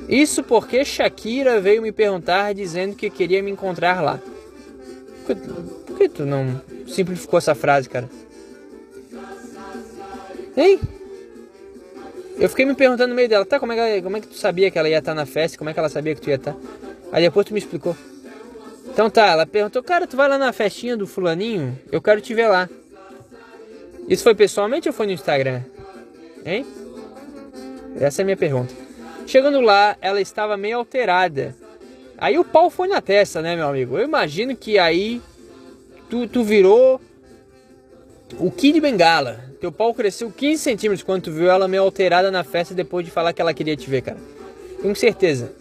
[0.09, 4.19] Isso porque Shakira veio me perguntar dizendo que queria me encontrar lá.
[5.25, 8.09] Por que tu não simplificou essa frase, cara?
[10.57, 10.79] Hein?
[12.37, 14.35] Eu fiquei me perguntando no meio dela, tá, como é que, como é que tu
[14.35, 15.57] sabia que ela ia estar na festa?
[15.57, 16.55] Como é que ela sabia que tu ia estar?
[17.11, 17.95] Aí depois tu me explicou.
[18.87, 21.77] Então tá, ela perguntou, cara, tu vai lá na festinha do fulaninho?
[21.91, 22.69] Eu quero te ver lá.
[24.07, 25.61] Isso foi pessoalmente ou foi no Instagram?
[26.45, 26.65] Hein?
[27.99, 28.73] Essa é a minha pergunta.
[29.27, 31.55] Chegando lá, ela estava meio alterada.
[32.17, 33.97] Aí o pau foi na testa, né, meu amigo?
[33.97, 35.21] Eu imagino que aí
[36.09, 36.99] tu, tu virou
[38.37, 39.49] o Kid Bengala.
[39.59, 43.11] Teu pau cresceu 15 centímetros quando tu viu ela meio alterada na festa depois de
[43.11, 44.17] falar que ela queria te ver, cara.
[44.81, 45.51] Com certeza.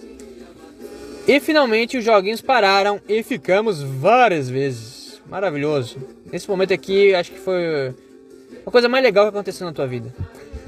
[1.26, 5.20] E finalmente os joguinhos pararam e ficamos várias vezes.
[5.28, 5.98] Maravilhoso.
[6.32, 7.94] Nesse momento aqui, acho que foi
[8.64, 10.14] a coisa mais legal que aconteceu na tua vida.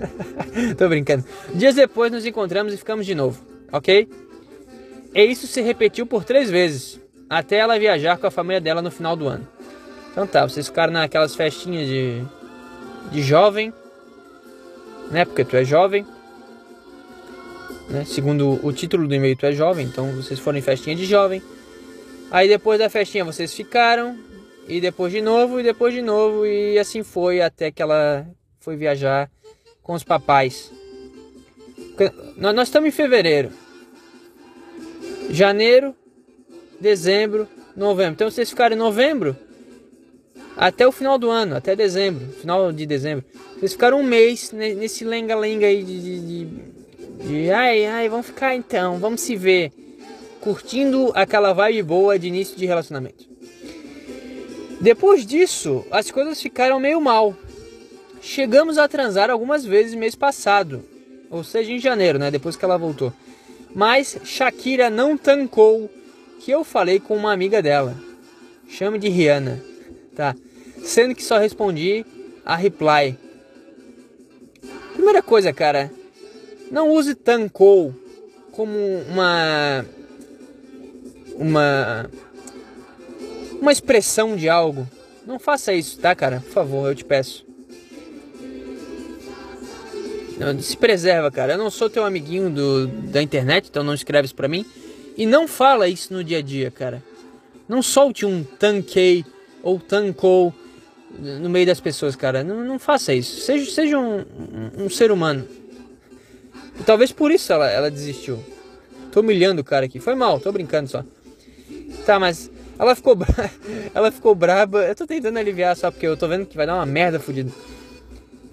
[0.77, 1.25] Tô brincando.
[1.55, 3.41] Dias depois nos encontramos e ficamos de novo,
[3.73, 4.09] ok?
[5.15, 8.91] E isso se repetiu por três vezes, até ela viajar com a família dela no
[8.91, 9.47] final do ano.
[10.11, 12.23] Então tá, vocês ficaram naquelas festinhas de,
[13.13, 13.73] de jovem,
[15.11, 15.25] né?
[15.25, 16.05] Porque tu é jovem.
[17.89, 18.05] Né?
[18.05, 21.43] Segundo o título do e-mail, tu é jovem, então vocês foram em festinha de jovem.
[22.31, 24.19] Aí depois da festinha vocês ficaram,
[24.69, 28.27] e depois de novo, e depois de novo, e assim foi até que ela
[28.61, 29.31] foi viajar
[29.83, 30.73] com os papais.
[32.37, 33.51] Nós estamos em fevereiro,
[35.31, 35.95] janeiro,
[36.81, 38.13] dezembro, novembro.
[38.13, 39.37] Então vocês ficaram em novembro
[40.57, 43.25] até o final do ano, até dezembro, final de dezembro.
[43.59, 46.71] Vocês ficaram um mês nesse lenga-lenga aí de, de, de
[47.21, 49.73] de ai, ai, vamos ficar então, vamos se ver.
[50.41, 53.29] Curtindo aquela vibe boa de início de relacionamento.
[54.81, 57.37] Depois disso, as coisas ficaram meio mal.
[58.23, 60.83] Chegamos a transar algumas vezes mês passado,
[61.31, 62.31] ou seja, em janeiro, né?
[62.31, 63.13] Depois que ela voltou.
[63.75, 65.91] Mas Shakira não tancou
[66.41, 67.95] que eu falei com uma amiga dela.
[68.67, 69.63] Chame de Rihanna,
[70.15, 70.35] tá?
[70.83, 72.05] Sendo que só respondi
[72.45, 73.19] a reply.
[74.95, 75.91] Primeira coisa, cara,
[76.71, 77.95] não use tancou
[78.53, 78.77] como
[79.09, 79.85] uma
[81.37, 82.11] uma
[83.61, 84.89] uma expressão de algo.
[85.27, 86.41] Não faça isso, tá, cara?
[86.41, 87.45] Por favor, eu te peço.
[90.63, 91.53] Se preserva, cara.
[91.53, 94.65] Eu não sou teu amiguinho do, da internet, então não escreves para mim.
[95.17, 97.03] E não fala isso no dia a dia, cara.
[97.69, 99.25] Não solte um tanquei
[99.63, 100.55] ou tancou
[101.19, 102.45] no meio das pessoas, cara.
[102.45, 103.41] Não, não faça isso.
[103.41, 105.47] Seja, seja um, um, um ser humano.
[106.79, 108.43] E talvez por isso ela, ela desistiu.
[109.13, 109.99] Tô humilhando o cara aqui.
[109.99, 111.05] Foi mal, tô brincando só.
[112.07, 113.51] Tá, mas ela ficou bra...
[113.95, 114.85] ela ficou braba.
[114.85, 117.51] Eu tô tentando aliviar só porque eu tô vendo que vai dar uma merda fodida.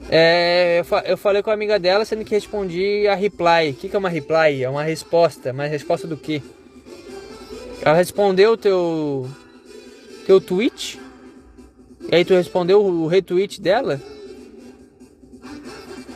[0.09, 3.71] É, eu falei com a amiga dela, sendo que respondi a reply.
[3.71, 4.63] O que, que é uma reply?
[4.63, 5.53] É uma resposta.
[5.53, 6.41] Mas resposta do que?
[7.81, 9.29] Ela respondeu o teu
[10.27, 10.99] teu tweet.
[12.11, 13.99] E aí tu respondeu o retweet dela.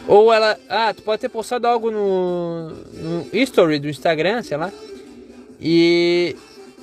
[0.06, 0.60] Ou ela.
[0.68, 4.72] Ah, tu pode ter postado algo no, no history do Instagram, sei lá.
[5.60, 6.36] E.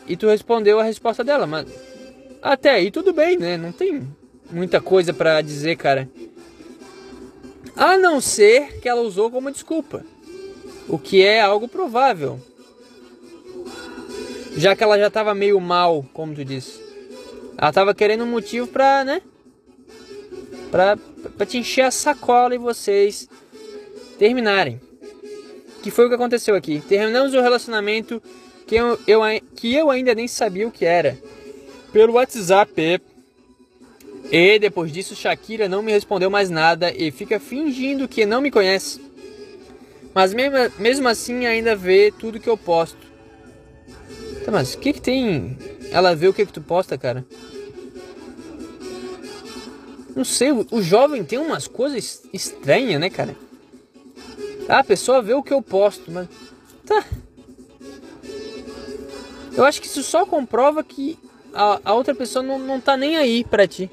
[0.06, 1.66] E tu respondeu a resposta dela, mas.
[2.40, 3.58] Até aí tudo bem, né?
[3.58, 4.08] Não tem
[4.50, 6.08] muita coisa para dizer, cara.
[7.76, 10.02] A não ser que ela usou como desculpa.
[10.88, 12.40] O que é algo provável.
[14.56, 16.87] Já que ela já tava meio mal, como tu disse.
[17.58, 19.20] Ela tava querendo um motivo pra, né?
[20.70, 23.28] para te encher a sacola e vocês
[24.16, 24.80] terminarem.
[25.82, 26.80] Que foi o que aconteceu aqui.
[26.88, 28.22] Terminamos o relacionamento
[28.66, 29.20] que eu, eu,
[29.56, 31.18] que eu ainda nem sabia o que era.
[31.92, 33.00] Pelo WhatsApp.
[34.30, 38.50] E depois disso, Shakira não me respondeu mais nada e fica fingindo que não me
[38.50, 39.00] conhece.
[40.14, 43.08] Mas mesmo, mesmo assim ainda vê tudo que eu posto.
[44.44, 45.58] Tá, mas o que, que tem?
[45.90, 47.24] Ela vê o que, que tu posta, cara?
[50.14, 53.36] Não sei, o, jovem tem umas coisas estranhas, né, cara?
[54.68, 56.28] Ah, a pessoa vê o que eu posto, mas.
[56.84, 57.04] Tá.
[59.56, 61.18] Eu acho que isso só comprova que
[61.52, 63.90] a, a outra pessoa não, não tá nem aí pra ti.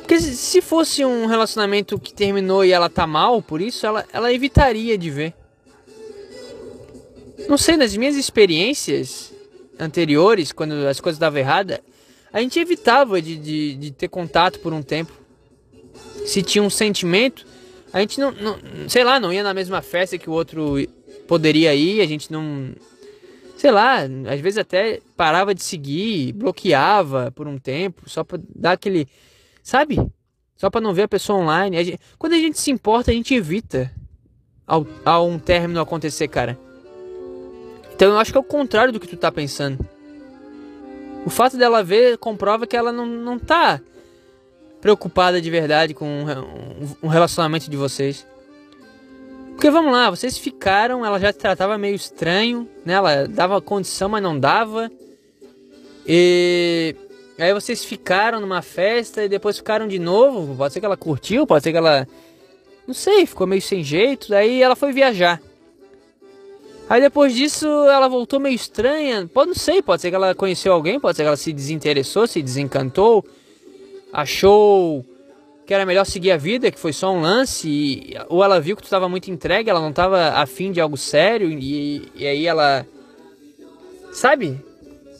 [0.00, 4.32] Porque se fosse um relacionamento que terminou e ela tá mal por isso, ela, ela
[4.32, 5.34] evitaria de ver.
[7.48, 9.32] Não sei, nas minhas experiências
[9.78, 11.80] anteriores, quando as coisas davam errada,
[12.32, 15.12] a gente evitava de, de, de, ter contato por um tempo.
[16.26, 17.46] Se tinha um sentimento,
[17.92, 18.58] a gente não, não,
[18.88, 20.76] sei lá, não ia na mesma festa que o outro
[21.28, 22.72] poderia ir, a gente não,
[23.56, 28.72] sei lá, às vezes até parava de seguir, bloqueava por um tempo, só pra dar
[28.72, 29.06] aquele,
[29.62, 29.98] sabe?
[30.56, 31.76] Só pra não ver a pessoa online.
[31.76, 33.90] A gente, quando a gente se importa, a gente evita
[34.66, 36.58] ao, ao um término acontecer, cara.
[37.94, 39.86] Então eu acho que é o contrário do que tu tá pensando.
[41.24, 43.80] O fato dela ver comprova que ela não, não tá
[44.80, 48.26] preocupada de verdade com um, um relacionamento de vocês.
[49.52, 52.94] Porque vamos lá, vocês ficaram, ela já te tratava meio estranho, né?
[52.94, 54.90] Ela dava condição, mas não dava.
[56.06, 56.94] E
[57.38, 60.54] aí vocês ficaram numa festa e depois ficaram de novo.
[60.56, 62.06] Pode ser que ela curtiu, pode ser que ela.
[62.86, 64.28] Não sei, ficou meio sem jeito.
[64.28, 65.40] Daí ela foi viajar.
[66.88, 69.28] Aí depois disso ela voltou meio estranha.
[69.32, 72.26] Pode não sei, pode ser que ela conheceu alguém, pode ser que ela se desinteressou,
[72.26, 73.24] se desencantou,
[74.12, 75.04] achou
[75.66, 78.76] que era melhor seguir a vida, que foi só um lance, e, ou ela viu
[78.76, 82.46] que tu estava muito entregue, ela não estava afim de algo sério, e, e aí
[82.46, 82.86] ela.
[84.12, 84.60] Sabe?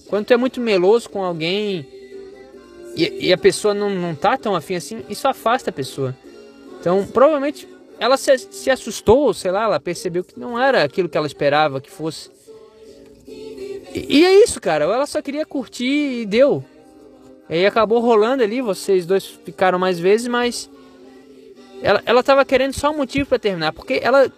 [0.06, 1.86] Quando tu é muito meloso com alguém
[2.94, 6.14] e, e, a pessoa não, não tá tão afim assim, isso afasta a pessoa.
[6.78, 7.66] Então, provavelmente
[8.05, 11.80] ela se, se assustou, sei lá, ela percebeu que não era aquilo que ela esperava
[11.80, 12.30] que fosse.
[13.26, 14.84] E, e é isso, cara.
[14.84, 16.62] Ela só queria curtir e deu.
[17.48, 20.68] E aí acabou rolando ali, vocês dois ficaram mais vezes, mas
[21.82, 24.30] ela, ela tava querendo só um motivo para terminar, porque ela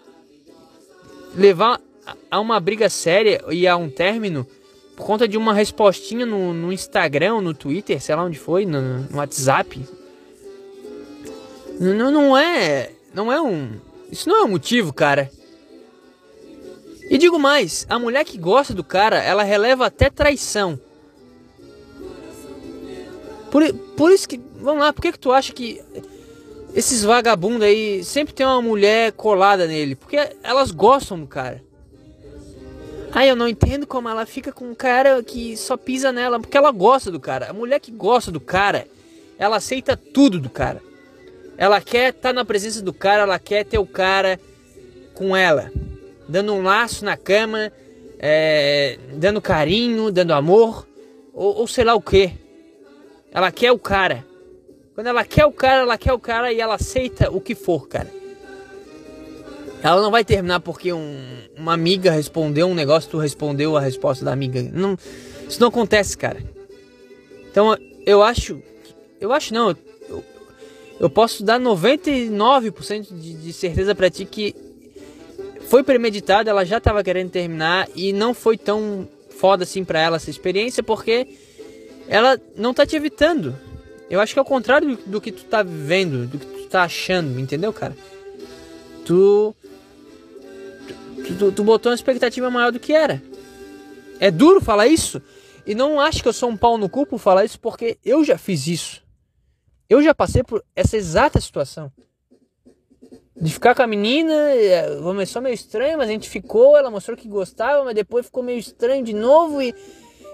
[1.34, 1.80] levar
[2.30, 4.46] a uma briga séria e a um término
[4.96, 9.00] por conta de uma respostinha no, no Instagram, no Twitter, sei lá onde foi, no,
[9.00, 9.84] no WhatsApp.
[11.78, 13.80] Não, não é, não é um,
[14.12, 15.30] isso não é um motivo, cara.
[17.08, 20.78] E digo mais, a mulher que gosta do cara, ela releva até traição.
[23.50, 24.38] Por, por isso que.
[24.56, 25.80] Vamos lá, por que, que tu acha que
[26.74, 29.94] esses vagabundos aí sempre tem uma mulher colada nele?
[29.94, 31.64] Porque elas gostam do cara.
[33.12, 36.56] Ai, eu não entendo como ela fica com um cara que só pisa nela, porque
[36.56, 37.48] ela gosta do cara.
[37.48, 38.86] A mulher que gosta do cara,
[39.38, 40.82] ela aceita tudo do cara.
[41.58, 44.38] Ela quer estar tá na presença do cara, ela quer ter o cara
[45.14, 45.72] com ela,
[46.28, 47.72] dando um laço na cama,
[48.18, 50.86] é, dando carinho, dando amor,
[51.32, 52.32] ou, ou sei lá o que.
[53.32, 54.24] Ela quer o cara.
[54.94, 57.88] Quando ela quer o cara, ela quer o cara e ela aceita o que for,
[57.88, 58.10] cara.
[59.82, 61.18] Ela não vai terminar porque um,
[61.56, 64.62] uma amiga respondeu um negócio, tu respondeu a resposta da amiga.
[64.72, 64.96] Não,
[65.48, 66.42] isso não acontece, cara.
[67.50, 68.60] Então eu acho.
[69.20, 69.70] Eu acho não.
[69.70, 69.76] Eu,
[70.98, 74.54] eu posso dar 99% de, de certeza para ti que
[75.68, 80.16] foi premeditado, ela já tava querendo terminar e não foi tão foda assim pra ela
[80.16, 81.26] essa experiência porque
[82.08, 83.54] ela não tá te evitando.
[84.08, 86.68] Eu acho que é o contrário do, do que tu tá vendo, do que tu
[86.68, 87.96] tá achando, entendeu, cara?
[89.04, 89.54] Tu
[91.26, 93.22] tu, tu, tu botou uma expectativa maior do que era.
[94.20, 95.20] É duro falar isso?
[95.66, 98.24] E não acho que eu sou um pau no cu por falar isso, porque eu
[98.24, 99.05] já fiz isso.
[99.88, 101.90] Eu já passei por essa exata situação.
[103.38, 107.16] De ficar com a menina, é, começou meio estranho, mas a gente ficou, ela mostrou
[107.16, 109.72] que gostava, mas depois ficou meio estranho de novo e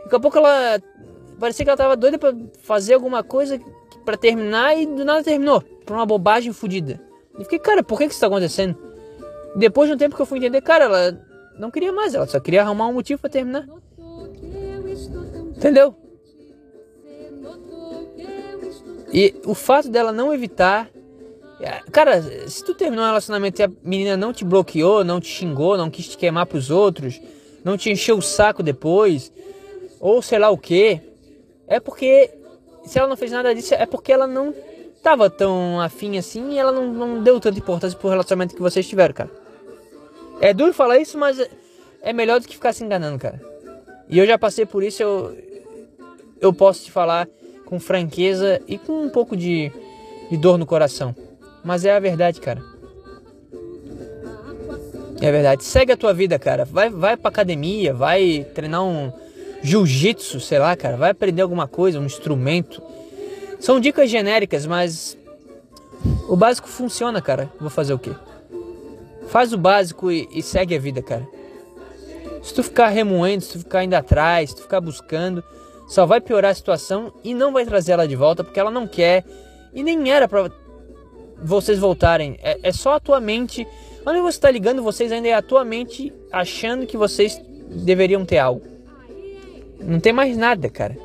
[0.04, 0.80] daqui a pouco ela
[1.38, 2.32] parecia que ela tava doida para
[2.62, 3.60] fazer alguma coisa
[4.04, 5.60] para terminar e do nada terminou.
[5.84, 7.00] Por uma bobagem fodida.
[7.38, 8.78] E fiquei, cara, por que, que isso tá acontecendo?
[9.56, 11.26] Depois de um tempo que eu fui entender, cara, ela
[11.58, 13.66] não queria mais, ela só queria arrumar um motivo para terminar.
[15.56, 15.94] Entendeu?
[19.12, 20.88] E o fato dela não evitar.
[21.60, 25.28] É, cara, se tu terminou um relacionamento e a menina não te bloqueou, não te
[25.28, 27.20] xingou, não quis te queimar pros outros,
[27.62, 29.30] não te encheu o saco depois,
[30.00, 31.00] ou sei lá o que,
[31.68, 32.30] é porque
[32.84, 34.52] se ela não fez nada disso, é porque ela não
[35.02, 38.88] tava tão afim assim e ela não, não deu tanta importância pro relacionamento que vocês
[38.88, 39.30] tiveram, cara.
[40.40, 41.38] É duro falar isso, mas
[42.00, 43.40] é melhor do que ficar se enganando, cara.
[44.08, 45.36] E eu já passei por isso, eu,
[46.40, 47.28] eu posso te falar
[47.64, 49.72] com franqueza e com um pouco de,
[50.30, 51.14] de dor no coração.
[51.64, 52.62] Mas é a verdade, cara.
[55.20, 55.64] É verdade.
[55.64, 56.64] Segue a tua vida, cara.
[56.64, 59.12] Vai, vai pra academia, vai treinar um,
[59.62, 62.82] jiu-jitsu, sei lá, cara, vai aprender alguma coisa, um instrumento.
[63.60, 65.16] São dicas genéricas, mas
[66.28, 67.50] o básico funciona, cara.
[67.60, 68.10] Vou fazer o quê?
[69.28, 71.26] Faz o básico e, e segue a vida, cara.
[72.42, 75.44] Se tu ficar remoendo, se tu ficar indo atrás, se tu ficar buscando,
[75.86, 78.86] só vai piorar a situação e não vai trazer ela de volta porque ela não
[78.86, 79.24] quer
[79.74, 80.50] e nem era para
[81.42, 82.38] vocês voltarem.
[82.42, 83.66] É, é, só a tua mente.
[84.06, 88.38] Onde você está ligando, vocês ainda é a tua mente achando que vocês deveriam ter
[88.38, 88.62] algo.
[89.80, 90.96] Não tem mais nada, cara.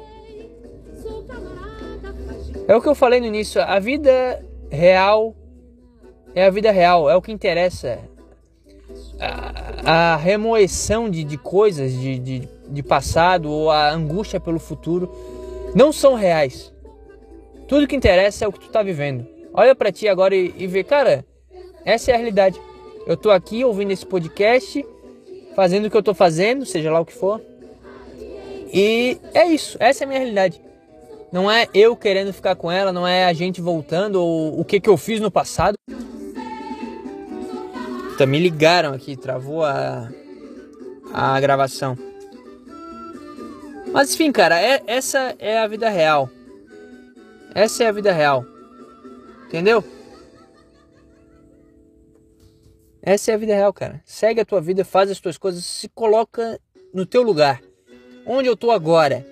[2.68, 3.62] É o que eu falei no início.
[3.62, 5.36] A vida real
[6.36, 8.00] é a vida real, é o que interessa.
[9.20, 15.12] A, a remoção de, de coisas de, de, de passado ou a angústia pelo futuro
[15.76, 16.74] não são reais.
[17.68, 19.28] Tudo que interessa é o que tu tá vivendo.
[19.54, 21.26] Olha para ti agora e, e vê, cara,
[21.84, 22.60] essa é a realidade.
[23.06, 24.86] Eu tô aqui ouvindo esse podcast,
[25.56, 27.42] fazendo o que eu tô fazendo, seja lá o que for.
[28.74, 30.62] E é isso, essa é a minha realidade.
[31.32, 34.80] Não é eu querendo ficar com ela, não é a gente voltando ou o que,
[34.80, 35.78] que eu fiz no passado.
[38.10, 40.10] Puta, me ligaram aqui, travou a,
[41.14, 41.98] a gravação.
[43.92, 46.30] Mas enfim, cara, é, essa é a vida real.
[47.54, 48.46] Essa é a vida real.
[49.48, 49.84] Entendeu?
[53.02, 54.02] Essa é a vida real, cara.
[54.06, 56.60] Segue a tua vida, faz as tuas coisas, se coloca
[56.94, 57.62] no teu lugar.
[58.26, 59.26] Onde eu tô agora?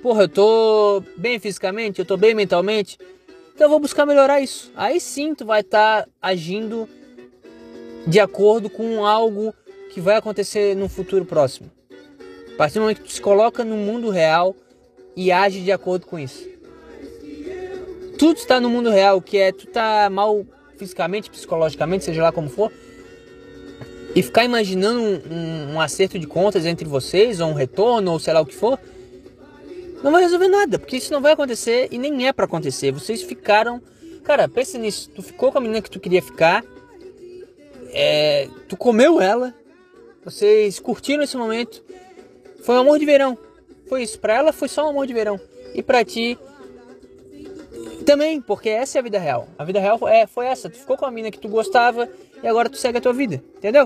[0.00, 2.96] Porra, eu tô bem fisicamente, eu tô bem mentalmente.
[3.54, 4.72] Então eu vou buscar melhorar isso.
[4.76, 6.88] Aí sim tu vai estar tá agindo
[8.06, 9.52] de acordo com algo
[9.92, 11.70] que vai acontecer no futuro próximo.
[12.54, 14.54] A partir do momento que tu se coloca no mundo real
[15.16, 16.48] e age de acordo com isso.
[18.18, 20.46] Tudo está no mundo real, que é tu tá mal
[20.76, 22.72] fisicamente, psicologicamente, seja lá como for,
[24.14, 28.18] e ficar imaginando um, um, um, acerto de contas entre vocês, ou um retorno, ou
[28.20, 28.78] sei lá o que for,
[30.02, 32.92] não vai resolver nada, porque isso não vai acontecer e nem é para acontecer.
[32.92, 33.82] Vocês ficaram.
[34.22, 35.10] Cara, pensa nisso.
[35.10, 36.64] Tu ficou com a menina que tu queria ficar,
[37.90, 39.54] é, tu comeu ela,
[40.24, 41.82] vocês curtiram esse momento,
[42.64, 43.36] foi um amor de verão.
[43.88, 44.18] Foi isso.
[44.18, 45.38] Pra ela foi só um amor de verão.
[45.74, 46.38] E pra ti
[48.06, 49.48] também, porque essa é a vida real.
[49.58, 50.70] A vida real é, foi essa.
[50.70, 52.08] Tu ficou com a mina que tu gostava
[52.42, 53.42] e agora tu segue a tua vida.
[53.56, 53.84] Entendeu?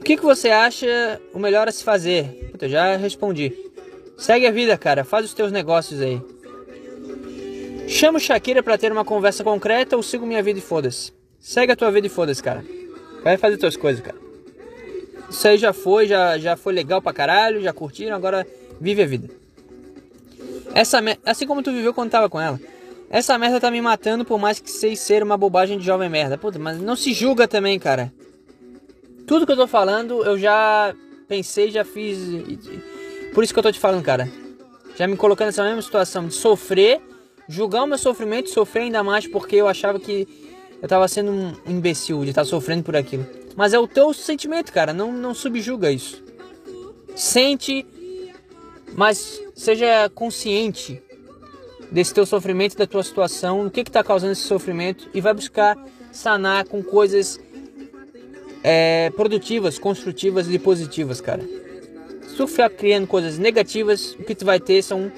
[0.00, 2.50] O que, que você acha o melhor a se fazer?
[2.50, 3.52] Puta, já respondi.
[4.18, 5.04] Segue a vida, cara.
[5.04, 6.20] Faz os teus negócios aí.
[7.86, 11.12] Chamo Shakira pra ter uma conversa concreta ou sigo minha vida e foda-se.
[11.38, 12.64] Segue a tua vida e foda-se, cara.
[13.22, 14.21] Vai fazer tuas coisas, cara.
[15.32, 18.46] Isso aí já foi, já, já foi legal pra caralho, já curtiram, agora
[18.78, 19.30] vive a vida.
[20.74, 22.60] Essa assim como tu viveu quando tava com ela.
[23.08, 26.36] Essa merda tá me matando por mais que sei ser uma bobagem de jovem merda.
[26.36, 28.12] Puta, mas não se julga também, cara.
[29.26, 30.94] Tudo que eu tô falando, eu já
[31.26, 32.18] pensei, já fiz.
[33.32, 34.30] Por isso que eu tô te falando, cara.
[34.96, 37.00] Já me colocando nessa mesma situação de sofrer,
[37.48, 40.28] julgar o meu sofrimento, sofrer ainda mais porque eu achava que
[40.82, 43.26] eu tava sendo um imbecil de estar tá sofrendo por aquilo.
[43.56, 44.92] Mas é o teu sentimento, cara.
[44.92, 46.22] Não, não subjuga isso.
[47.14, 47.86] Sente,
[48.94, 51.02] mas seja consciente
[51.90, 55.76] desse teu sofrimento, da tua situação, o que está causando esse sofrimento e vai buscar
[56.10, 57.38] sanar com coisas
[58.62, 61.42] é, produtivas, construtivas e positivas, cara.
[62.26, 65.12] Se tu ficar criando coisas negativas, o que tu vai ter são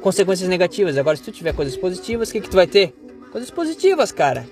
[0.00, 0.96] consequências negativas.
[0.96, 2.94] Agora, se tu tiver coisas positivas, o que, que tu vai ter?
[3.30, 4.48] Coisas positivas, cara.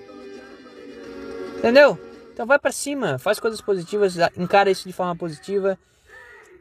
[1.56, 1.98] Entendeu?
[2.36, 5.78] Então vai para cima, faz coisas positivas, encara isso de forma positiva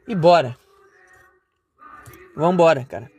[0.07, 0.57] e bora.
[2.33, 3.11] Vambora, cara.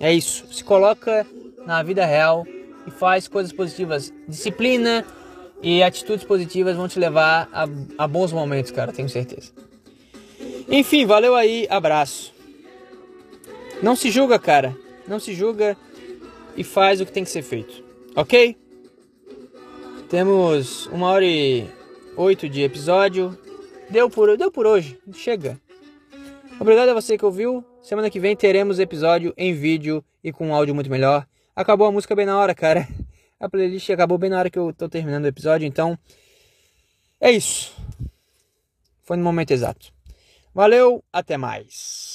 [0.00, 0.52] É isso.
[0.52, 1.24] Se coloca
[1.64, 2.44] na vida real
[2.84, 4.12] e faz coisas positivas.
[4.26, 5.06] Disciplina
[5.62, 9.52] e atitudes positivas vão te levar a, a bons momentos, cara, tenho certeza.
[10.68, 12.34] Enfim, valeu aí, abraço.
[13.80, 14.76] Não se julga, cara.
[15.06, 15.76] Não se julga
[16.56, 17.84] e faz o que tem que ser feito.
[18.16, 18.56] Ok?
[20.14, 21.68] Temos uma hora e
[22.16, 23.36] oito de episódio.
[23.90, 24.96] Deu por, deu por hoje.
[25.12, 25.60] Chega.
[26.60, 27.64] Obrigado a você que ouviu.
[27.82, 31.26] Semana que vem teremos episódio em vídeo e com um áudio muito melhor.
[31.56, 32.86] Acabou a música bem na hora, cara.
[33.40, 35.98] A playlist acabou bem na hora que eu tô terminando o episódio, então
[37.20, 37.76] é isso.
[39.02, 39.92] Foi no momento exato.
[40.54, 42.13] Valeu, até mais.